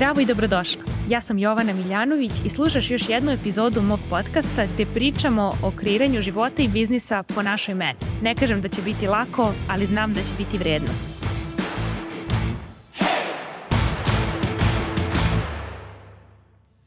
[0.00, 0.82] Zdravo i dobrodošla.
[1.08, 6.22] Ja sam Jovana Miljanović i slušaš još jednu epizodu mog podcasta gde pričamo o kreiranju
[6.22, 7.98] života i biznisa po našoj meni.
[8.22, 10.88] Ne kažem da će biti lako, ali znam da će biti vredno.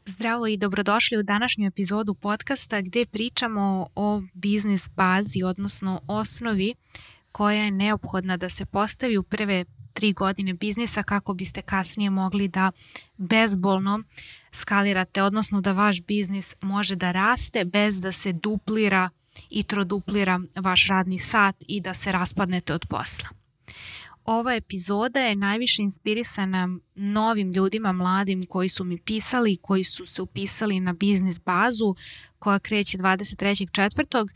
[0.06, 6.74] Zdravo i dobrodošli u današnju epizodu podcasta gde pričamo o biznis bazi, odnosno osnovi
[7.32, 9.64] koja je neophodna da se postavi u prve
[9.94, 12.72] tri godine biznisa kako biste kasnije mogli da
[13.16, 14.02] bezbolno
[14.52, 19.10] skalirate, odnosno da vaš biznis može da raste bez da se duplira
[19.50, 23.28] i troduplira vaš radni sat i da se raspadnete od posla.
[24.24, 30.22] Ova epizoda je najviše inspirisana novim ljudima, mladim koji su mi pisali, koji su se
[30.22, 31.94] upisali na biznis bazu
[32.38, 34.28] koja kreće 23.4.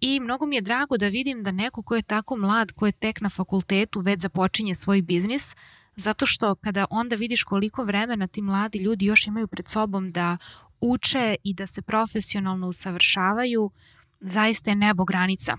[0.00, 2.92] I mnogo mi je drago da vidim da neko ko je tako mlad, ko je
[2.92, 5.56] tek na fakultetu, već započinje svoj biznis,
[5.96, 10.36] zato što kada onda vidiš koliko vremena ti mladi ljudi još imaju pred sobom da
[10.80, 13.70] uče i da se profesionalno usavršavaju,
[14.20, 15.56] zaista je nebo granica.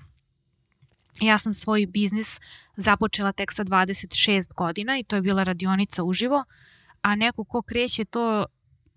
[1.22, 2.40] Ja sam svoj biznis
[2.82, 6.44] započela tek sa 26 godina i to je bila radionica uživo,
[7.02, 8.46] a neko ko kreće to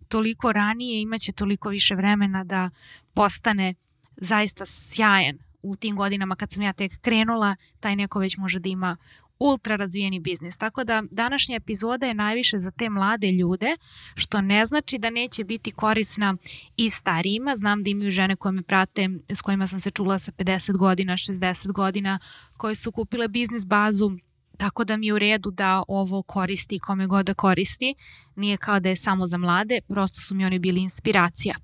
[0.09, 2.71] toliko ranije imaće toliko više vremena da
[3.15, 3.75] postane
[4.17, 8.69] zaista sjajan u tim godinama kad sam ja tek krenula, taj neko već može da
[8.69, 8.97] ima
[9.39, 10.59] ultra razvijeni biznis.
[10.59, 13.77] Tako da današnja epizoda je najviše za te mlade ljude,
[14.15, 16.37] što ne znači da neće biti korisna
[16.77, 17.57] i starijima.
[17.57, 21.13] Znam da imaju žene koje me prate, s kojima sam se čula sa 50 godina,
[21.13, 22.19] 60 godina,
[22.57, 24.11] koje su kupile biznis bazu
[24.59, 27.95] Tako da mi je u redu da ovo koristi kome god da koristi.
[28.37, 31.55] Nije kao da je samo za mlade, prosto su mi oni bili inspiracija.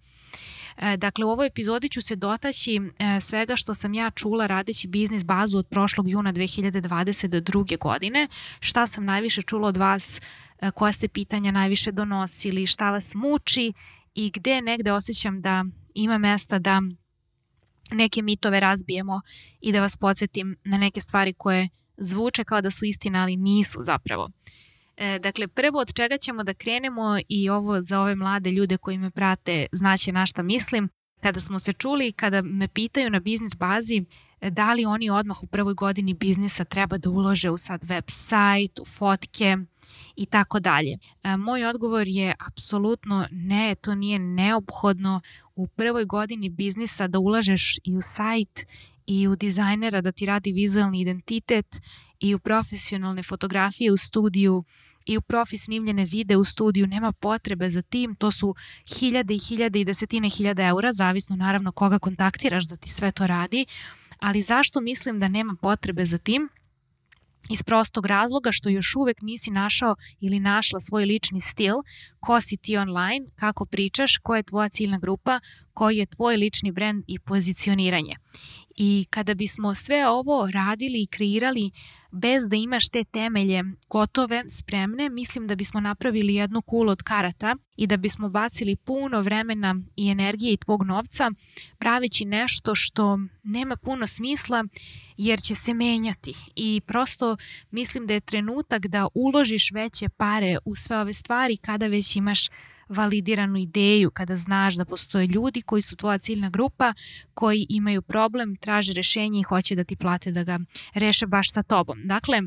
[0.76, 4.88] E, dakle, u ovoj epizodi ću se dotaći e, svega što sam ja čula radeći
[4.88, 7.78] biznis bazu od prošlog juna 2022.
[7.78, 8.28] godine,
[8.60, 10.20] šta sam najviše čula od vas,
[10.60, 13.72] e, koja ste pitanja najviše donosili, šta vas muči
[14.14, 16.80] i gde negde osjećam da ima mesta da
[17.92, 19.20] neke mitove razbijemo
[19.60, 23.80] i da vas podsjetim na neke stvari koje zvuče kao da su istina, ali nisu
[23.84, 24.30] zapravo.
[25.00, 28.99] E, dakle, prvo od čega ćemo da krenemo i ovo za ove mlade ljude koji
[28.99, 30.88] me prate znaće na šta mislim.
[31.21, 34.05] Kada smo se čuli i kada me pitaju na biznis bazi
[34.41, 38.05] e, da li oni odmah u prvoj godini biznisa treba da ulože u sad web
[38.06, 39.56] sajt, u fotke
[40.16, 40.99] i tako dalje.
[41.22, 45.21] E, moj odgovor je apsolutno ne, to nije neophodno
[45.55, 48.66] u prvoj godini biznisa da ulažeš i u sajt
[49.06, 51.66] i u dizajnera da ti radi vizualni identitet
[52.19, 54.65] i u profesionalne fotografije u studiju
[55.06, 58.55] i u profi snimljene vide u studiju, nema potrebe za tim, to su
[58.99, 63.27] hiljade i hiljade i desetine hiljada eura, zavisno naravno koga kontaktiraš da ti sve to
[63.27, 63.66] radi,
[64.19, 66.49] ali zašto mislim da nema potrebe za tim?
[67.50, 71.75] iz prostog razloga što još uvek nisi našao ili našla svoj lični stil,
[72.21, 75.41] ko si ti online, kako pričaš, koja je tvoja ciljna grupa,
[75.75, 78.16] koji je tvoj lični brand i pozicioniranje.
[78.77, 81.71] I kada bismo sve ovo radili i kreirali
[82.12, 87.56] bez da imaš te temelje gotove, spremne, mislim da bismo napravili jednu kulu od karata
[87.76, 91.31] i da bismo bacili puno vremena i energije i tvog novca
[91.78, 94.65] praveći nešto što nema puno smisla
[95.16, 96.34] jer će se menjati.
[96.56, 97.37] I prosto
[97.71, 102.48] mislim da je trenutak da uložiš veće pare u sve ove stvari kada već imaš
[102.91, 106.93] validiranu ideju, kada znaš da postoje ljudi koji su tvoja ciljna grupa,
[107.34, 110.59] koji imaju problem, traže rešenje i hoće da ti plate da ga
[110.95, 111.99] reše baš sa tobom.
[112.05, 112.43] Dakle,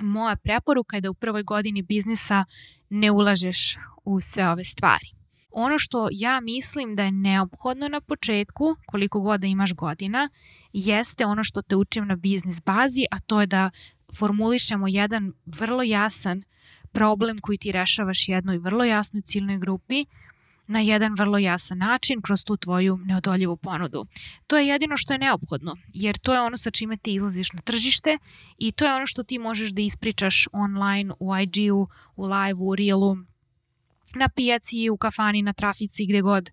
[0.00, 2.44] moja preporuka je da u prvoj godini biznisa
[2.90, 5.06] ne ulažeš u sve ove stvari.
[5.50, 10.28] Ono što ja mislim da je neophodno na početku, koliko god da imaš godina,
[10.72, 13.70] jeste ono što te učim na biznis bazi, a to je da
[14.18, 16.42] formulišemo jedan vrlo jasan
[16.92, 20.04] problem koji ti rešavaš jednoj vrlo jasnoj ciljnoj grupi
[20.66, 24.06] na jedan vrlo jasan način kroz tu tvoju neodoljivu ponudu.
[24.46, 27.60] To je jedino što je neophodno, jer to je ono sa čime ti izlaziš na
[27.60, 28.18] tržište
[28.58, 32.76] i to je ono što ti možeš da ispričaš online, u IG-u, u live-u, u
[32.76, 33.16] reelu,
[34.14, 36.50] na pijaci, u kafani, na trafici, gde god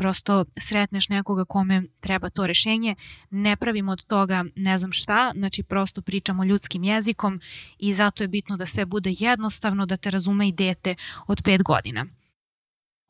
[0.00, 2.94] prosto sretneš nekoga kome treba to rešenje,
[3.30, 7.40] ne pravimo od toga ne znam šta, znači prosto pričamo ljudskim jezikom
[7.78, 10.94] i zato je bitno da sve bude jednostavno, da te razume i dete
[11.26, 12.06] od 5 godina.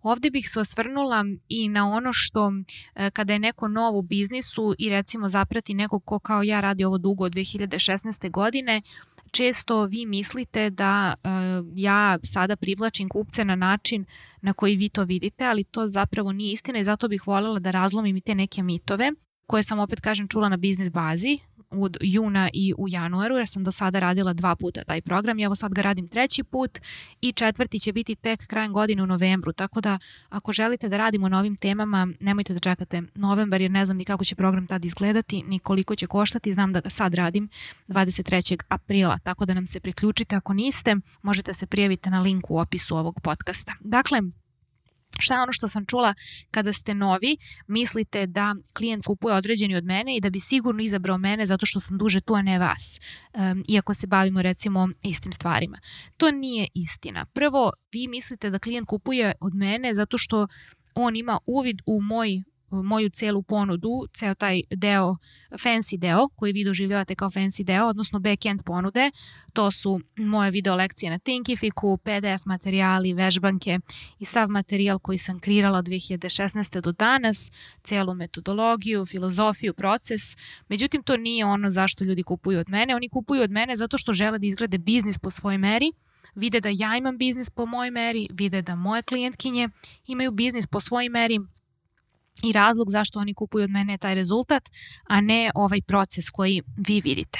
[0.03, 2.53] Ovde bih se osvrnula i na ono što
[2.95, 6.85] e, kada je neko nov u biznisu i recimo zaprati nekog ko kao ja radi
[6.85, 8.31] ovo dugo od 2016.
[8.31, 8.83] godine,
[9.31, 11.31] često vi mislite da uh,
[11.77, 14.05] ja sada privlačim kupce na način
[14.43, 17.71] na koji vi to vidite, ali to zapravo nije istina i zato bih voljela da
[17.71, 19.13] razlomim i te neke mitove
[19.47, 21.39] koje sam opet kažem čula na biznis bazi
[21.71, 25.43] od juna i u januaru, jer sam do sada radila dva puta taj program i
[25.43, 26.79] evo sad ga radim treći put
[27.21, 31.29] i četvrti će biti tek krajem godine u novembru, tako da ako želite da radimo
[31.29, 34.85] na ovim temama, nemojte da čekate novembar jer ne znam ni kako će program tad
[34.85, 37.49] izgledati, ni koliko će koštati, znam da ga sad radim
[37.89, 38.59] 23.
[38.69, 42.97] aprila, tako da nam se priključite ako niste, možete se prijaviti na linku u opisu
[42.97, 43.73] ovog podcasta.
[43.81, 44.21] Dakle,
[45.21, 46.15] Šta je ono što sam čula
[46.51, 47.37] kada ste novi,
[47.67, 51.81] mislite da klijent kupuje određeni od mene i da bi sigurno izabrao mene zato što
[51.81, 53.01] sam duže tu, a ne vas,
[53.35, 55.79] um, iako se bavimo recimo istim stvarima.
[56.17, 57.27] To nije istina.
[57.27, 60.47] Prvo, vi mislite da klijent kupuje od mene zato što
[60.95, 65.17] on ima uvid u moj moju celu ponudu, ceo taj deo,
[65.51, 69.11] fancy deo koji vi doživljavate kao fancy deo, odnosno backend ponude.
[69.53, 73.79] To su moje video lekcije na Thinkificu, PDF materijali, vežbanke
[74.19, 76.81] i sav materijal koji sam kreirala od 2016.
[76.81, 77.51] do danas,
[77.83, 80.21] celu metodologiju, filozofiju, proces.
[80.69, 82.97] Međutim, to nije ono zašto ljudi kupuju od mene.
[82.97, 85.93] Oni kupuju od mene zato što žele da izgrade biznis po svojoj meri,
[86.35, 89.69] vide da ja imam biznis po mojoj meri, vide da moje klijentkinje
[90.07, 91.39] imaju biznis po svojoj meri,
[92.43, 94.69] i razlog zašto oni kupuju od mene je taj rezultat,
[95.09, 97.39] a ne ovaj proces koji vi vidite.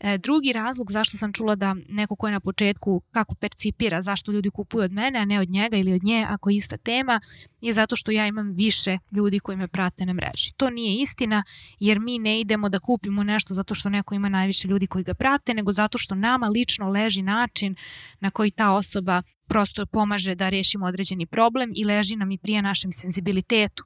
[0.00, 4.32] E, drugi razlog zašto sam čula da neko ko je na početku kako percipira zašto
[4.32, 7.20] ljudi kupuju od mene, a ne od njega ili od nje ako je ista tema,
[7.60, 10.52] je zato što ja imam više ljudi koji me prate na mreži.
[10.56, 11.44] To nije istina
[11.80, 15.14] jer mi ne idemo da kupimo nešto zato što neko ima najviše ljudi koji ga
[15.14, 17.76] prate, nego zato što nama lično leži način
[18.20, 22.62] na koji ta osoba prosto pomaže da rešimo određeni problem i leži nam i prije
[22.62, 23.84] našem senzibilitetu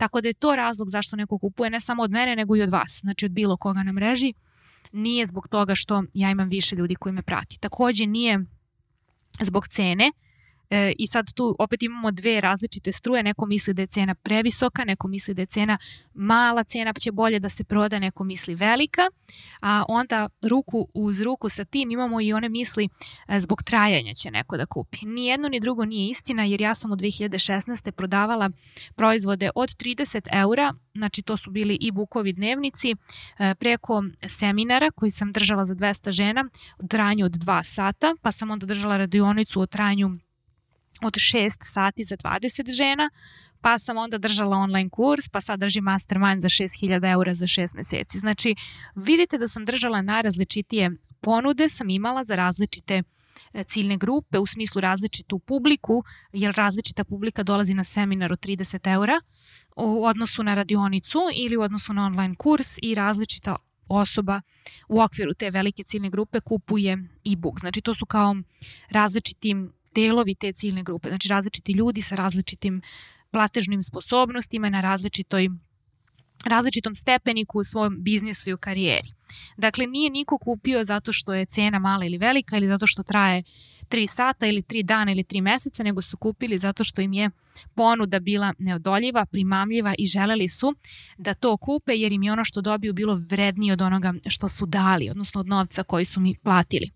[0.00, 2.70] Tako da je to razlog zašto neko kupuje ne samo od mene, nego i od
[2.70, 4.32] vas, znači od bilo koga na mreži.
[4.92, 7.58] Nije zbog toga što ja imam više ljudi koji me prati.
[7.60, 8.44] Takođe nije
[9.40, 10.12] zbog cene,
[10.70, 14.84] E, I sad tu opet imamo dve različite struje, neko misli da je cena previsoka,
[14.84, 15.78] neko misli da je cena
[16.14, 19.02] mala, cena će bolje da se proda, neko misli velika,
[19.60, 22.88] a onda ruku uz ruku sa tim imamo i one misli
[23.28, 24.98] e, zbog trajanja će neko da kupi.
[25.06, 27.90] Ni jedno ni drugo nije istina jer ja sam u 2016.
[27.90, 28.50] prodavala
[28.94, 32.94] proizvode od 30 eura, znači to su bili i bukovi dnevnici,
[33.38, 36.44] e, preko seminara koji sam držala za 200 žena
[36.78, 40.10] u trajanju od 2 sata, pa sam onda držala radionicu o trajanju
[41.02, 43.10] od 6 sati za 20 žena,
[43.60, 47.76] pa sam onda držala online kurs, pa sad držim mastermind za 6000 eura za 6
[47.76, 48.18] meseci.
[48.18, 48.54] Znači,
[48.94, 53.02] vidite da sam držala najrazličitije ponude, sam imala za različite
[53.52, 58.92] e, ciljne grupe, u smislu različitu publiku, jer različita publika dolazi na seminar od 30
[58.92, 59.20] eura
[59.76, 63.56] u odnosu na radionicu ili u odnosu na online kurs i različita
[63.88, 64.40] osoba
[64.88, 66.92] u okviru te velike ciljne grupe kupuje
[67.32, 67.60] e-book.
[67.60, 68.36] Znači to su kao
[68.90, 69.54] različiti
[69.94, 72.82] delovi te ciljne grupe, znači različiti ljudi sa različitim
[73.30, 75.48] platežnim sposobnostima na različitoj
[76.44, 79.08] različitom stepeniku u svom biznisu i u karijeri.
[79.56, 83.42] Dakle, nije niko kupio zato što je cena mala ili velika ili zato što traje
[83.88, 87.30] 3 sata ili 3 dana ili 3 meseca, nego su kupili zato što im je
[87.74, 90.74] ponuda bila neodoljiva, primamljiva i želeli su
[91.18, 94.66] da to kupe jer im je ono što dobiju bilo vrednije od onoga što su
[94.66, 96.90] dali, odnosno od novca koji su mi platili.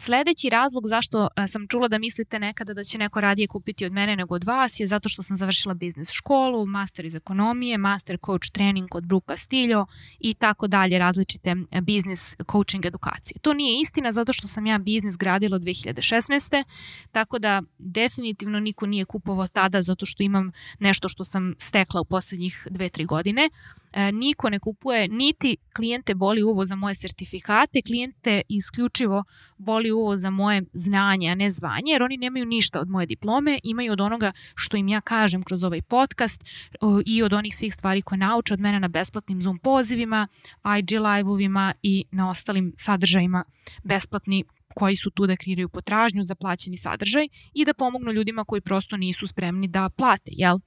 [0.00, 3.92] Sledeći razlog zašto e, sam čula da mislite nekada da će neko radije kupiti od
[3.92, 8.18] mene nego od vas je zato što sam završila biznis školu, master iz ekonomije, master
[8.26, 9.86] coach trening kod Brooke Castillo
[10.18, 13.38] i tako dalje različite e, biznis coaching edukacije.
[13.38, 16.64] To nije istina zato što sam ja biznis gradila od 2016.
[17.12, 22.04] Tako da definitivno niko nije kupovao tada zato što imam nešto što sam stekla u
[22.04, 23.50] poslednjih 2-3 godine.
[23.92, 29.24] E, niko ne kupuje, niti klijente boli uvo za moje sertifikate, klijente isključivo
[29.56, 33.58] boli uvo za moje znanje, a ne zvanje, jer oni nemaju ništa od moje diplome,
[33.62, 36.44] imaju od onoga što im ja kažem kroz ovaj podcast
[37.06, 40.28] i od onih svih stvari koje nauče od mene na besplatnim Zoom pozivima,
[40.78, 43.44] IG live-ovima i na ostalim sadržajima
[43.84, 48.60] besplatni koji su tu da kreiraju potražnju za plaćeni sadržaj i da pomognu ljudima koji
[48.60, 50.58] prosto nisu spremni da plate, jel?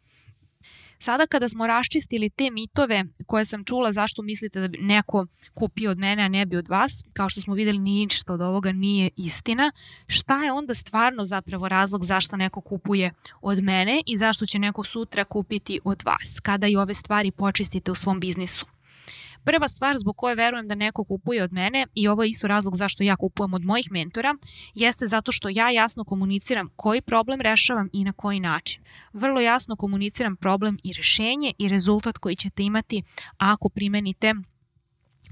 [1.02, 5.92] Sada kada smo raščistili te mitove koje sam čula zašto mislite da bi neko kupio
[5.92, 9.10] od mene, a ne bi od vas, kao što smo videli ništa od ovoga nije
[9.18, 9.72] istina,
[10.08, 14.84] šta je onda stvarno zapravo razlog zašto neko kupuje od mene i zašto će neko
[14.84, 18.66] sutra kupiti od vas, kada i ove stvari počistite u svom biznisu.
[19.44, 22.76] Prva stvar zbog koje verujem da neko kupuje od mene i ovo je isto razlog
[22.76, 24.36] zašto ja kupujem od mojih mentora,
[24.74, 28.84] jeste zato što ja jasno komuniciram koji problem rešavam i na koji način.
[29.14, 33.04] Vrlo jasno komuniciram problem i rešenje i rezultat koji ćete imati
[33.38, 34.34] ako primenite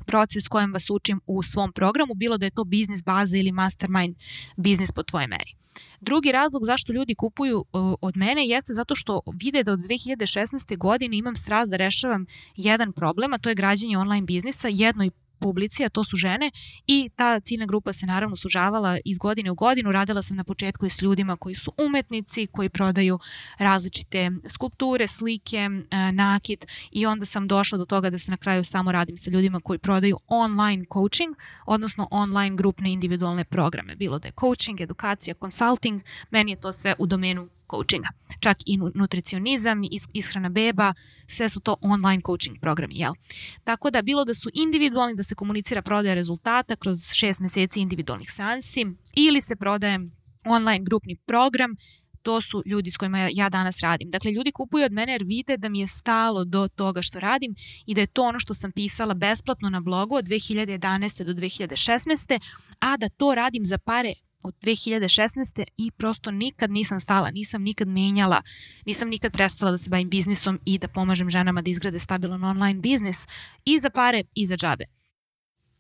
[0.10, 4.16] proces kojem vas učim u svom programu, bilo da je to biznis baza ili mastermind
[4.58, 5.54] biznis po tvoje meri.
[6.02, 7.66] Drugi razlog zašto ljudi kupuju
[8.02, 10.78] od mene jeste zato što vide da od 2016.
[10.78, 12.26] godine imam strast da rešavam
[12.56, 16.52] jedan problem, a to je građanje online biznisa, jedno i publici, a to su žene
[16.88, 19.92] i ta ciljna grupa se naravno sužavala iz godine u godinu.
[19.92, 23.20] Radila sam na početku i s ljudima koji su umetnici, koji prodaju
[23.58, 28.64] različite skulpture, slike, e, nakit i onda sam došla do toga da se na kraju
[28.64, 33.96] samo radim sa ljudima koji prodaju online coaching, odnosno online grupne individualne programe.
[33.96, 38.10] Bilo da je coaching, edukacija, consulting, meni je to sve u domenu coachinga.
[38.40, 39.82] Čak i nutricionizam,
[40.14, 40.94] ishrana beba,
[41.28, 43.14] sve su to online coaching programi, jel?
[43.64, 48.32] Tako da bilo da su individualni, da se komunicira prodaja rezultata kroz šest meseci individualnih
[48.32, 48.86] seansi
[49.16, 50.00] ili se prodaje
[50.46, 51.76] online grupni program,
[52.22, 54.10] to su ljudi s kojima ja danas radim.
[54.10, 57.56] Dakle, ljudi kupuju od mene jer vide da mi je stalo do toga što radim
[57.86, 61.24] i da je to ono što sam pisala besplatno na blogu od 2011.
[61.24, 62.40] do 2016.
[62.80, 65.64] a da to radim za pare od 2016.
[65.78, 68.42] i prosto nikad nisam stala, nisam nikad menjala,
[68.86, 72.80] nisam nikad prestala da se bavim biznisom i da pomažem ženama da izgrade stabilan online
[72.80, 73.28] biznis
[73.66, 74.86] i za pare i za džabe.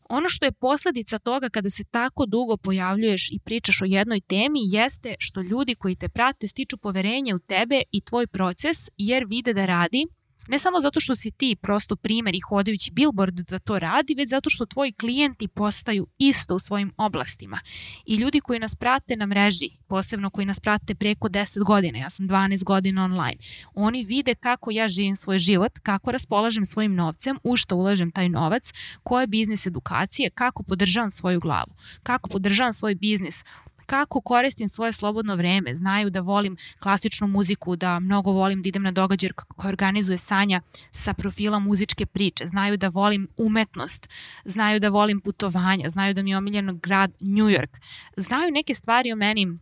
[0.09, 4.59] Ono što je posledica toga kada se tako dugo pojavljuješ i pričaš o jednoj temi
[4.63, 9.53] jeste što ljudi koji te prate stiču poverenje u tebe i tvoj proces jer vide
[9.53, 10.07] da radi
[10.51, 14.29] Ne samo zato što si ti prosto primer i hodajući billboard za to radi, već
[14.29, 17.60] zato što tvoji klijenti postaju isto u svojim oblastima.
[18.06, 22.10] I ljudi koji nas prate na mreži, posebno koji nas prate preko 10 godina, ja
[22.10, 23.38] sam 12 godina online,
[23.74, 28.29] oni vide kako ja živim svoj život, kako raspolažem svojim novcem, u što ulažem taj
[28.29, 33.44] novac, koje biznis edukacije, kako podržavam svoju glavu, kako podržavam svoj biznis
[33.89, 35.74] kako koristim svoje slobodno vreme.
[35.74, 40.62] Znaju da volim klasičnu muziku, da mnogo volim da idem na događaj koji organizuje Sanja
[40.91, 42.48] sa profila muzičke priče.
[42.48, 44.10] Znaju da volim umetnost,
[44.46, 47.81] znaju da volim putovanja, znaju da mi je omiljen grad New York.
[48.17, 49.60] Znaju neke stvari o meni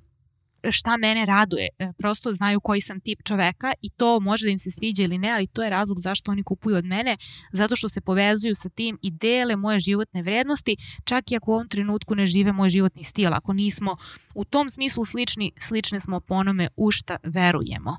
[0.71, 1.67] šta mene raduje.
[1.79, 5.17] E, prosto znaju koji sam tip čoveka i to može da im se sviđa ili
[5.17, 7.17] ne, ali to je razlog zašto oni kupuju od mene,
[7.51, 11.53] zato što se povezuju sa tim i dele moje životne vrednosti, čak i ako u
[11.53, 13.33] ovom trenutku ne žive moj životni stil.
[13.33, 13.97] Ako nismo
[14.35, 17.97] u tom smislu slični, slične smo po onome u šta verujemo.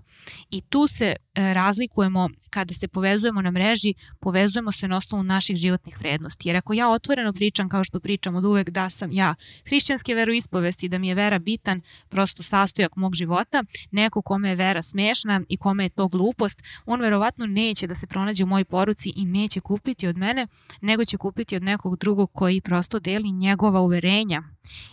[0.51, 5.57] I tu se e, razlikujemo kada se povezujemo na mreži, povezujemo se na osnovu naših
[5.57, 6.49] životnih vrednosti.
[6.49, 9.35] Jer ako ja otvoreno pričam kao što pričam od uvek da sam ja
[9.67, 14.83] hrišćanske veroispovesti, da mi je vera bitan, prosto sastojak mog života, neko kome je vera
[14.83, 19.13] smešna i kome je to glupost, on verovatno neće da se pronađe u mojoj poruci
[19.17, 20.47] i neće kupiti od mene,
[20.81, 24.43] nego će kupiti od nekog drugog koji prosto deli njegova uverenja.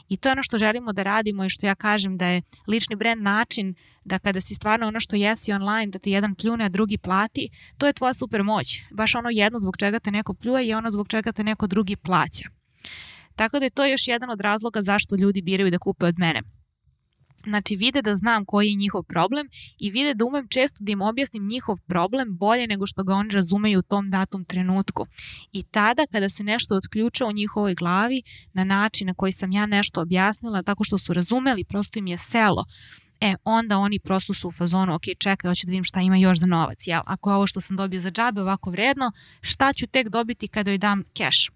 [0.09, 2.95] I to je ono što želimo da radimo i što ja kažem da je lični
[2.95, 6.69] brand način da kada si stvarno ono što jesi online, da ti jedan pljune, a
[6.69, 8.81] drugi plati, to je tvoja super moć.
[8.91, 11.95] Baš ono jedno zbog čega te neko pljuje i ono zbog čega te neko drugi
[11.95, 12.49] plaća.
[13.35, 16.41] Tako da je to još jedan od razloga zašto ljudi biraju da kupe od mene.
[17.45, 19.47] Znači vide da znam koji je njihov problem
[19.79, 23.29] i vide da umem često da im objasnim njihov problem bolje nego što ga oni
[23.29, 25.05] razumeju u tom datom trenutku.
[25.51, 28.21] I tada kada se nešto otključa u njihovoj glavi
[28.53, 32.17] na način na koji sam ja nešto objasnila tako što su razumeli, prosto im je
[32.17, 32.65] selo.
[33.21, 36.39] E, onda oni prosto su u fazonu, ok, čekaj, hoću da vidim šta ima još
[36.39, 36.87] za novac.
[36.87, 37.01] Jel?
[37.05, 39.11] Ako je ovo što sam dobio za džabe ovako vredno,
[39.41, 41.51] šta ću tek dobiti kada joj dam cash?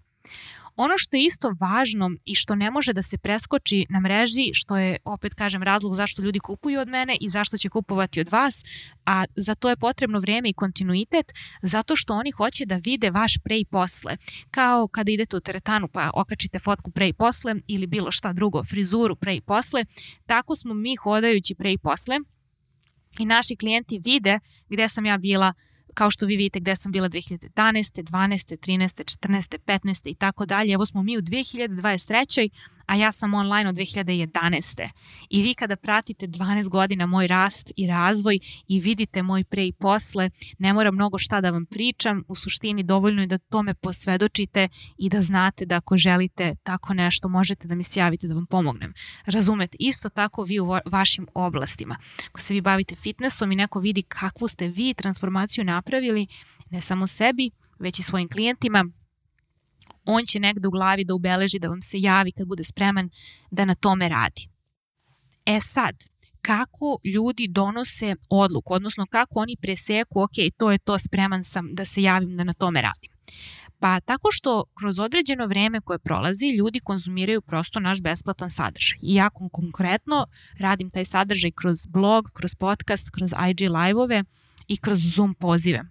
[0.76, 4.76] Ono što je isto važno i što ne može da se preskoči na mreži, što
[4.76, 8.64] je, opet kažem, razlog zašto ljudi kupuju od mene i zašto će kupovati od vas,
[9.06, 11.26] a za to je potrebno vreme i kontinuitet,
[11.62, 14.16] zato što oni hoće da vide vaš pre i posle.
[14.50, 18.64] Kao kada idete u teretanu pa okačite fotku pre i posle ili bilo šta drugo,
[18.64, 19.84] frizuru pre i posle,
[20.26, 22.16] tako smo mi hodajući pre i posle
[23.18, 25.52] i naši klijenti vide gde sam ja bila
[25.94, 27.48] kao što vi vidite gde sam bila 2011.
[27.54, 28.56] 12.
[28.56, 29.18] 13.
[29.28, 29.58] 14.
[29.66, 30.10] 15.
[30.10, 30.72] i tako dalje.
[30.72, 32.48] Evo smo mi u 2023
[32.90, 34.88] a ja sam online od 2011.
[35.30, 39.72] I vi kada pratite 12 godina moj rast i razvoj i vidite moj pre i
[39.72, 44.68] posle, ne mora mnogo šta da vam pričam, u suštini dovoljno je da tome posvedočite
[44.98, 48.46] i da znate da ako želite tako nešto možete da mi se javite da vam
[48.46, 48.94] pomognem.
[49.26, 51.96] Razumete, isto tako vi u vašim oblastima.
[52.28, 56.26] Ako se vi bavite fitnessom i neko vidi kakvu ste vi transformaciju napravili,
[56.70, 58.84] ne samo sebi, već i svojim klijentima,
[60.04, 63.10] on će negde u glavi da ubeleži da vam se javi kad bude spreman
[63.50, 64.48] da na tome radi.
[65.46, 65.94] E sad,
[66.42, 71.84] kako ljudi donose odluku, odnosno kako oni preseku, ok, to je to, spreman sam da
[71.84, 73.10] se javim da na tome radim.
[73.80, 78.98] Pa tako što kroz određeno vreme koje prolazi ljudi konzumiraju prosto naš besplatan sadržaj.
[79.02, 80.26] I ja konkretno
[80.58, 84.24] radim taj sadržaj kroz blog, kroz podcast, kroz IG live-ove
[84.68, 85.84] i kroz Zoom pozive.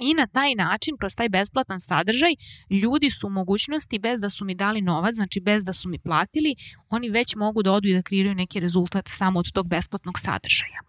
[0.00, 2.34] I na taj način, kroz taj besplatan sadržaj,
[2.70, 5.98] ljudi su u mogućnosti bez da su mi dali novac, znači bez da su mi
[5.98, 6.54] platili,
[6.88, 10.80] oni već mogu da odu i da kreiraju neki rezultat samo od tog besplatnog sadržaja.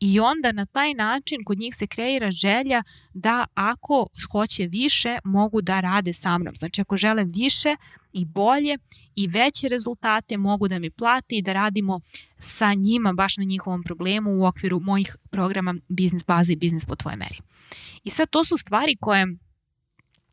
[0.00, 2.82] I onda na taj način kod njih se kreira želja
[3.14, 6.54] da ako hoće više, mogu da rade sa mnom.
[6.54, 7.76] Znači ako žele više,
[8.12, 8.78] i bolje
[9.14, 12.00] i veće rezultate mogu da mi plate i da radimo
[12.38, 16.96] sa njima baš na njihovom problemu u okviru mojih programa Biznis baze i Biznis po
[16.96, 17.38] tvoje meri.
[18.04, 19.26] I sad to su stvari koje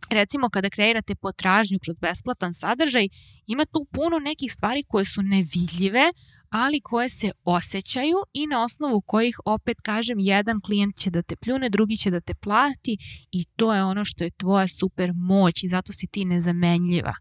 [0.09, 3.07] recimo kada kreirate potražnju kroz besplatan sadržaj,
[3.47, 6.11] ima tu puno nekih stvari koje su nevidljive,
[6.49, 11.35] ali koje se osjećaju i na osnovu kojih opet kažem jedan klijent će da te
[11.35, 12.97] pljune, drugi će da te plati
[13.31, 17.13] i to je ono što je tvoja super moć i zato si ti nezamenljiva.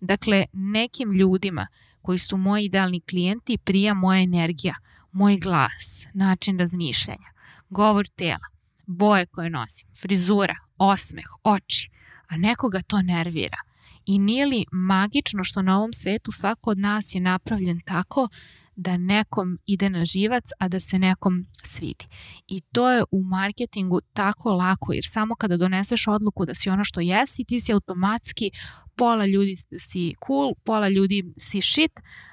[0.00, 1.66] Dakle, nekim ljudima
[2.02, 4.74] koji su moji idealni klijenti prija moja energija,
[5.12, 7.30] moj glas, način razmišljanja,
[7.68, 8.46] govor tela,
[8.86, 11.90] boje koje nosim, frizura, osmeh, oči,
[12.28, 13.58] a nekoga to nervira.
[14.06, 18.28] I nije li magično što na ovom svetu svako od nas je napravljen tako
[18.76, 22.06] da nekom ide na živac, a da se nekom svidi.
[22.46, 26.84] I to je u marketingu tako lako, jer samo kada doneseš odluku da si ono
[26.84, 28.50] što jesi, ti si automatski
[28.96, 31.92] pola ljudi si cool, pola ljudi si shit,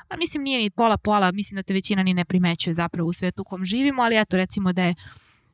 [0.09, 3.13] a mislim nije ni pola pola, mislim da te većina ni ne primećuje zapravo u
[3.13, 4.95] svetu u kom živimo, ali eto recimo da je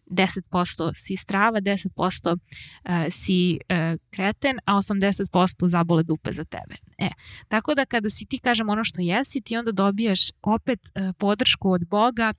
[0.10, 6.76] 10% si strava, 10% uh, si uh, kreten, a 80% zabole dupe za tebe.
[6.98, 7.10] E,
[7.48, 11.72] tako da kada si ti kažem ono što jesi, ti onda dobijaš opet uh, podršku
[11.72, 12.34] od Boga,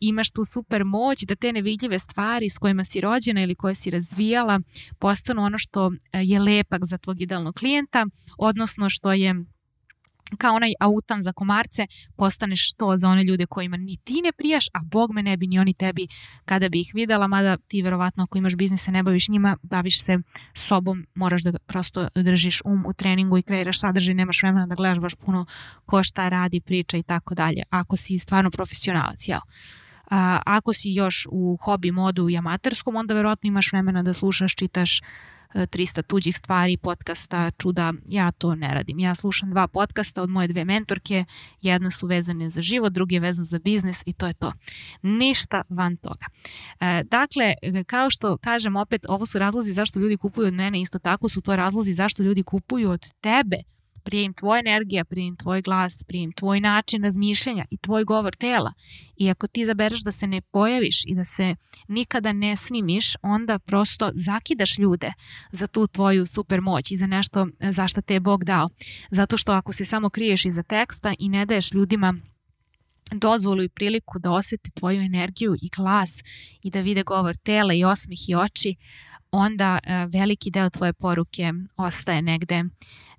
[0.00, 3.90] imaš tu super moć da te nevidljive stvari s kojima si rođena ili koje si
[3.90, 4.60] razvijala
[4.98, 8.06] postanu ono što je lepak za tvog idealnog klijenta,
[8.38, 9.34] odnosno što je
[10.38, 14.66] kao onaj autan za komarce, postaneš to za one ljude kojima ni ti ne prijaš,
[14.72, 16.08] a bog me ne bi ni oni tebi
[16.44, 20.02] kada bi ih videla, mada ti verovatno ako imaš biznis se ne baviš njima, baviš
[20.02, 20.18] se
[20.54, 24.98] sobom, moraš da prosto držiš um u treningu i kreiraš sadržaj, nemaš vremena da gledaš
[24.98, 25.46] baš puno
[25.86, 29.40] ko šta radi, priča i tako dalje, ako si stvarno profesionalac, jel?
[30.10, 34.54] A, ako si još u hobi modu i amaterskom, onda verovatno imaš vremena da slušaš,
[34.54, 35.00] čitaš,
[35.54, 38.98] 300 tuđih stvari, podcasta, čuda, ja to ne radim.
[38.98, 41.24] Ja slušam dva podcasta od moje dve mentorke,
[41.62, 44.52] jedna su vezane za život, drugi je vezan za biznis i to je to.
[45.02, 46.26] Ništa van toga.
[46.80, 47.54] E, dakle,
[47.86, 51.40] kao što kažem opet, ovo su razlozi zašto ljudi kupuju od mene, isto tako su
[51.40, 53.56] to razlozi zašto ljudi kupuju od tebe
[54.04, 58.72] prijem tvoja energija, prijem tvoj glas, prijem tvoj način razmišljanja i tvoj govor tela.
[59.16, 61.56] I ako ti zabereš da se ne pojaviš i da se
[61.88, 65.12] nikada ne snimiš, onda prosto zakidaš ljude
[65.52, 68.68] za tu tvoju super moć i za nešto e, za šta te je Bog dao.
[69.10, 72.14] Zato što ako se samo kriješ iza teksta i ne daješ ljudima
[73.12, 76.22] dozvolu i priliku da oseti tvoju energiju i glas
[76.62, 78.76] i da vide govor tela i osmih i oči,
[79.32, 82.64] onda e, veliki deo tvoje poruke ostaje negde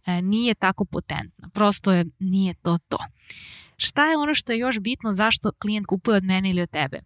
[0.05, 1.49] E, nije tako potentna.
[1.53, 2.97] Prosto je, nije to to.
[3.77, 6.99] Šta je ono što je još bitno zašto klijent kupuje od mene ili od tebe?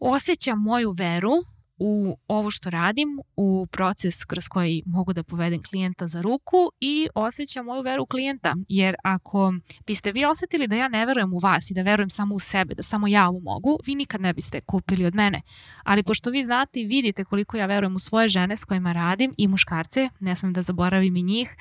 [0.00, 1.32] Osjeća moju veru
[1.78, 7.08] u ovo što radim, u proces kroz koji mogu da povedem klijenta za ruku i
[7.14, 8.54] osjećam moju veru klijenta.
[8.68, 9.54] Jer ako
[9.86, 12.74] biste vi osetili da ja ne verujem u vas i da verujem samo u sebe,
[12.74, 15.42] da samo ja ovo mogu, vi nikad ne biste kupili od mene.
[15.82, 19.34] Ali pošto vi znate i vidite koliko ja verujem u svoje žene s kojima radim
[19.38, 21.56] i muškarce, ne smem da zaboravim i njih,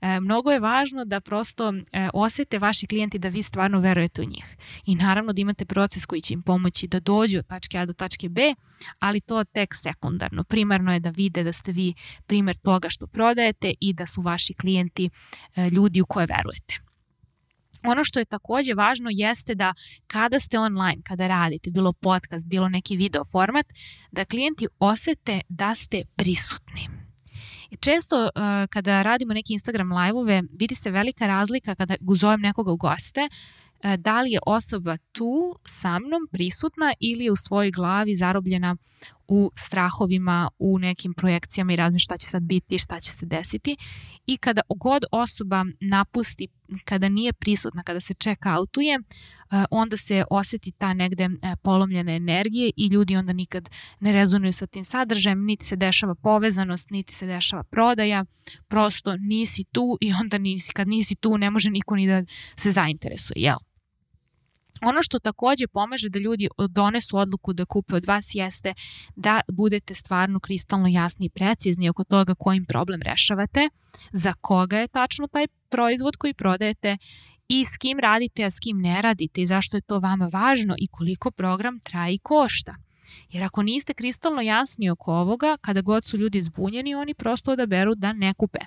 [0.00, 4.24] e, mnogo je važno da prosto e, osete vaši klijenti da vi stvarno verujete u
[4.24, 4.56] njih.
[4.86, 7.92] I naravno da imate proces koji će im pomoći da dođu od tačke A do
[7.92, 8.54] tačke B,
[8.98, 10.44] ali to tek sekundarno.
[10.44, 11.94] Primarno je da vide da ste vi
[12.26, 15.10] primer toga što prodajete i da su vaši klijenti
[15.56, 16.74] e, ljudi u koje verujete.
[17.84, 19.74] Ono što je takođe važno jeste da
[20.06, 23.66] kada ste online, kada radite, bilo podcast, bilo neki video format,
[24.12, 26.88] da klijenti osete da ste prisutni.
[27.80, 28.30] Često uh,
[28.70, 33.28] kada radimo neke Instagram live-ove, vidi se velika razlika kada zovem nekoga u goste,
[33.82, 38.76] E, da li je osoba tu sa mnom prisutna ili je u svojoj glavi zarobljena
[39.28, 43.76] u strahovima, u nekim projekcijama i razmišlja šta će sad biti, šta će se desiti.
[44.26, 46.48] I kada god osoba napusti,
[46.84, 49.00] kada nije prisutna, kada se check outuje, e,
[49.70, 54.66] onda se oseti ta negde e, polomljena energije i ljudi onda nikad ne rezonuju sa
[54.66, 58.24] tim sadržajem, niti se dešava povezanost, niti se dešava prodaja,
[58.68, 62.24] prosto nisi tu i onda nisi, kad nisi tu ne može niko ni da
[62.56, 63.65] se zainteresuje, jel?
[64.82, 68.74] Ono što takođe pomaže da ljudi donesu odluku da kupe od vas jeste
[69.16, 73.68] da budete stvarno kristalno jasni i precizni oko toga kojim problem rešavate,
[74.12, 76.96] za koga je tačno taj proizvod koji prodajete
[77.48, 80.74] i s kim radite, a s kim ne radite i zašto je to vama važno
[80.78, 82.85] i koliko program traje i košta.
[83.30, 87.94] Jer ako niste kristalno jasni oko ovoga, kada god su ljudi zbunjeni, oni prosto odaberu
[87.94, 88.60] da ne kupe.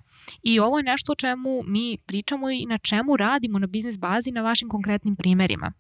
[0.44, 4.32] I ovo je nešto o čemu mi pričamo i na čemu radimo na biznis bazi
[4.32, 5.74] na vašim konkretnim primerima.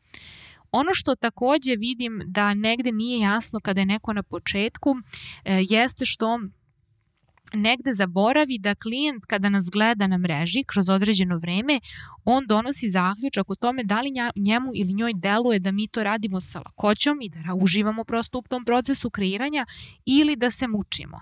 [0.71, 4.95] Ono što takođe vidim da negde nije jasno kada je neko na početku,
[5.45, 6.39] e, jeste što
[7.53, 11.79] negde zaboravi da klijent kada nas gleda na mreži kroz određeno vreme,
[12.25, 16.41] on donosi zaključak o tome da li njemu ili njoj deluje da mi to radimo
[16.41, 19.65] sa lakoćom i da uživamo prosto u tom procesu kreiranja
[20.05, 21.17] ili da se mučimo.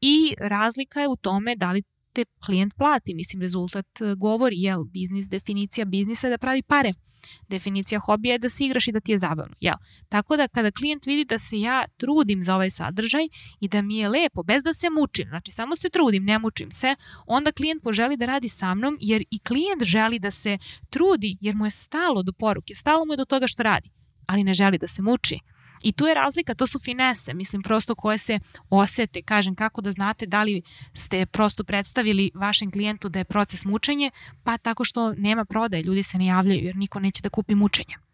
[0.00, 3.14] I razlika je u tome da li te klijent plati.
[3.14, 6.92] Mislim, rezultat e, govori, jel, biznis, definicija biznisa je da pravi pare.
[7.48, 9.74] Definicija hobija je da se igraš i da ti je zabavno, jel?
[10.08, 13.28] Tako da kada klijent vidi da se ja trudim za ovaj sadržaj
[13.60, 16.70] i da mi je lepo, bez da se mučim, znači samo se trudim, ne mučim
[16.70, 16.94] se,
[17.26, 20.58] onda klijent poželi da radi sa mnom jer i klijent želi da se
[20.90, 23.90] trudi jer mu je stalo do poruke, stalo mu je do toga što radi,
[24.26, 25.38] ali ne želi da se muči.
[25.82, 28.38] I tu je razlika, to su finese, mislim prosto koje se
[28.70, 30.62] osete, kažem kako da znate da li
[30.94, 34.10] ste prosto predstavili vašem klijentu da je proces mučenje,
[34.44, 38.09] pa tako što nema prodaje, ljudi se ne javljaju jer niko neće da kupi mučenje.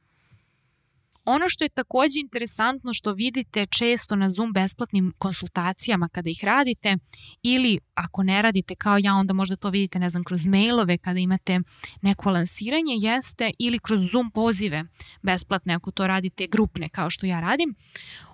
[1.29, 6.97] Ono što je takođe interesantno što vidite često na Zoom besplatnim konsultacijama kada ih radite
[7.43, 11.19] ili ako ne radite kao ja onda možda to vidite ne znam kroz mailove kada
[11.19, 11.61] imate
[12.03, 14.85] neko lansiranje jeste ili kroz Zoom pozive
[15.23, 17.75] besplatne ako to radite grupne kao što ja radim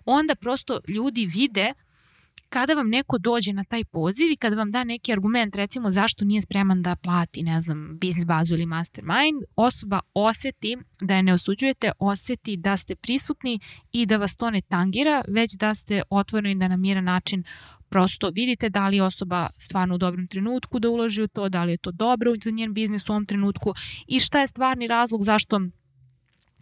[0.04, 1.72] onda prosto ljudi vide
[2.52, 6.24] kada vam neko dođe na taj poziv i kada vam da neki argument, recimo zašto
[6.24, 11.32] nije spreman da plati, ne znam, biznis bazu ili mastermind, osoba oseti da je ne
[11.32, 13.60] osuđujete, oseti da ste prisutni
[13.92, 17.44] i da vas to ne tangira, već da ste otvoreni da na miran način
[17.88, 21.64] prosto vidite da li je osoba stvarno u dobrom trenutku da uloži u to, da
[21.64, 23.74] li je to dobro za njen biznis u ovom trenutku
[24.06, 25.60] i šta je stvarni razlog zašto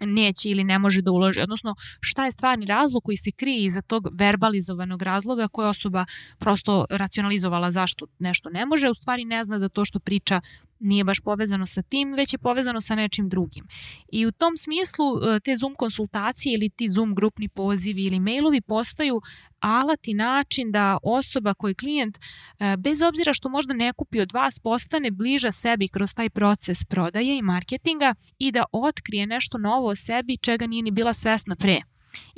[0.07, 3.83] neće ili ne može da uloži, odnosno šta je stvarni razlog koji se krije iza
[3.83, 6.05] tog verbalizovanog razloga koje osoba
[6.39, 10.41] prosto racionalizovala zašto nešto ne može, u stvari ne zna da to što priča
[10.81, 13.67] nije baš povezano sa tim, već je povezano sa nečim drugim.
[14.13, 18.61] I u tom smislu e, te Zoom konsultacije ili ti Zoom grupni pozivi ili mailovi
[18.61, 19.21] postaju
[19.61, 24.33] alat i način da osoba koji klijent, e, bez obzira što možda ne kupi od
[24.33, 29.89] vas, postane bliža sebi kroz taj proces prodaje i marketinga i da otkrije nešto novo
[29.89, 31.90] o sebi čega nije ni bila svesna pre.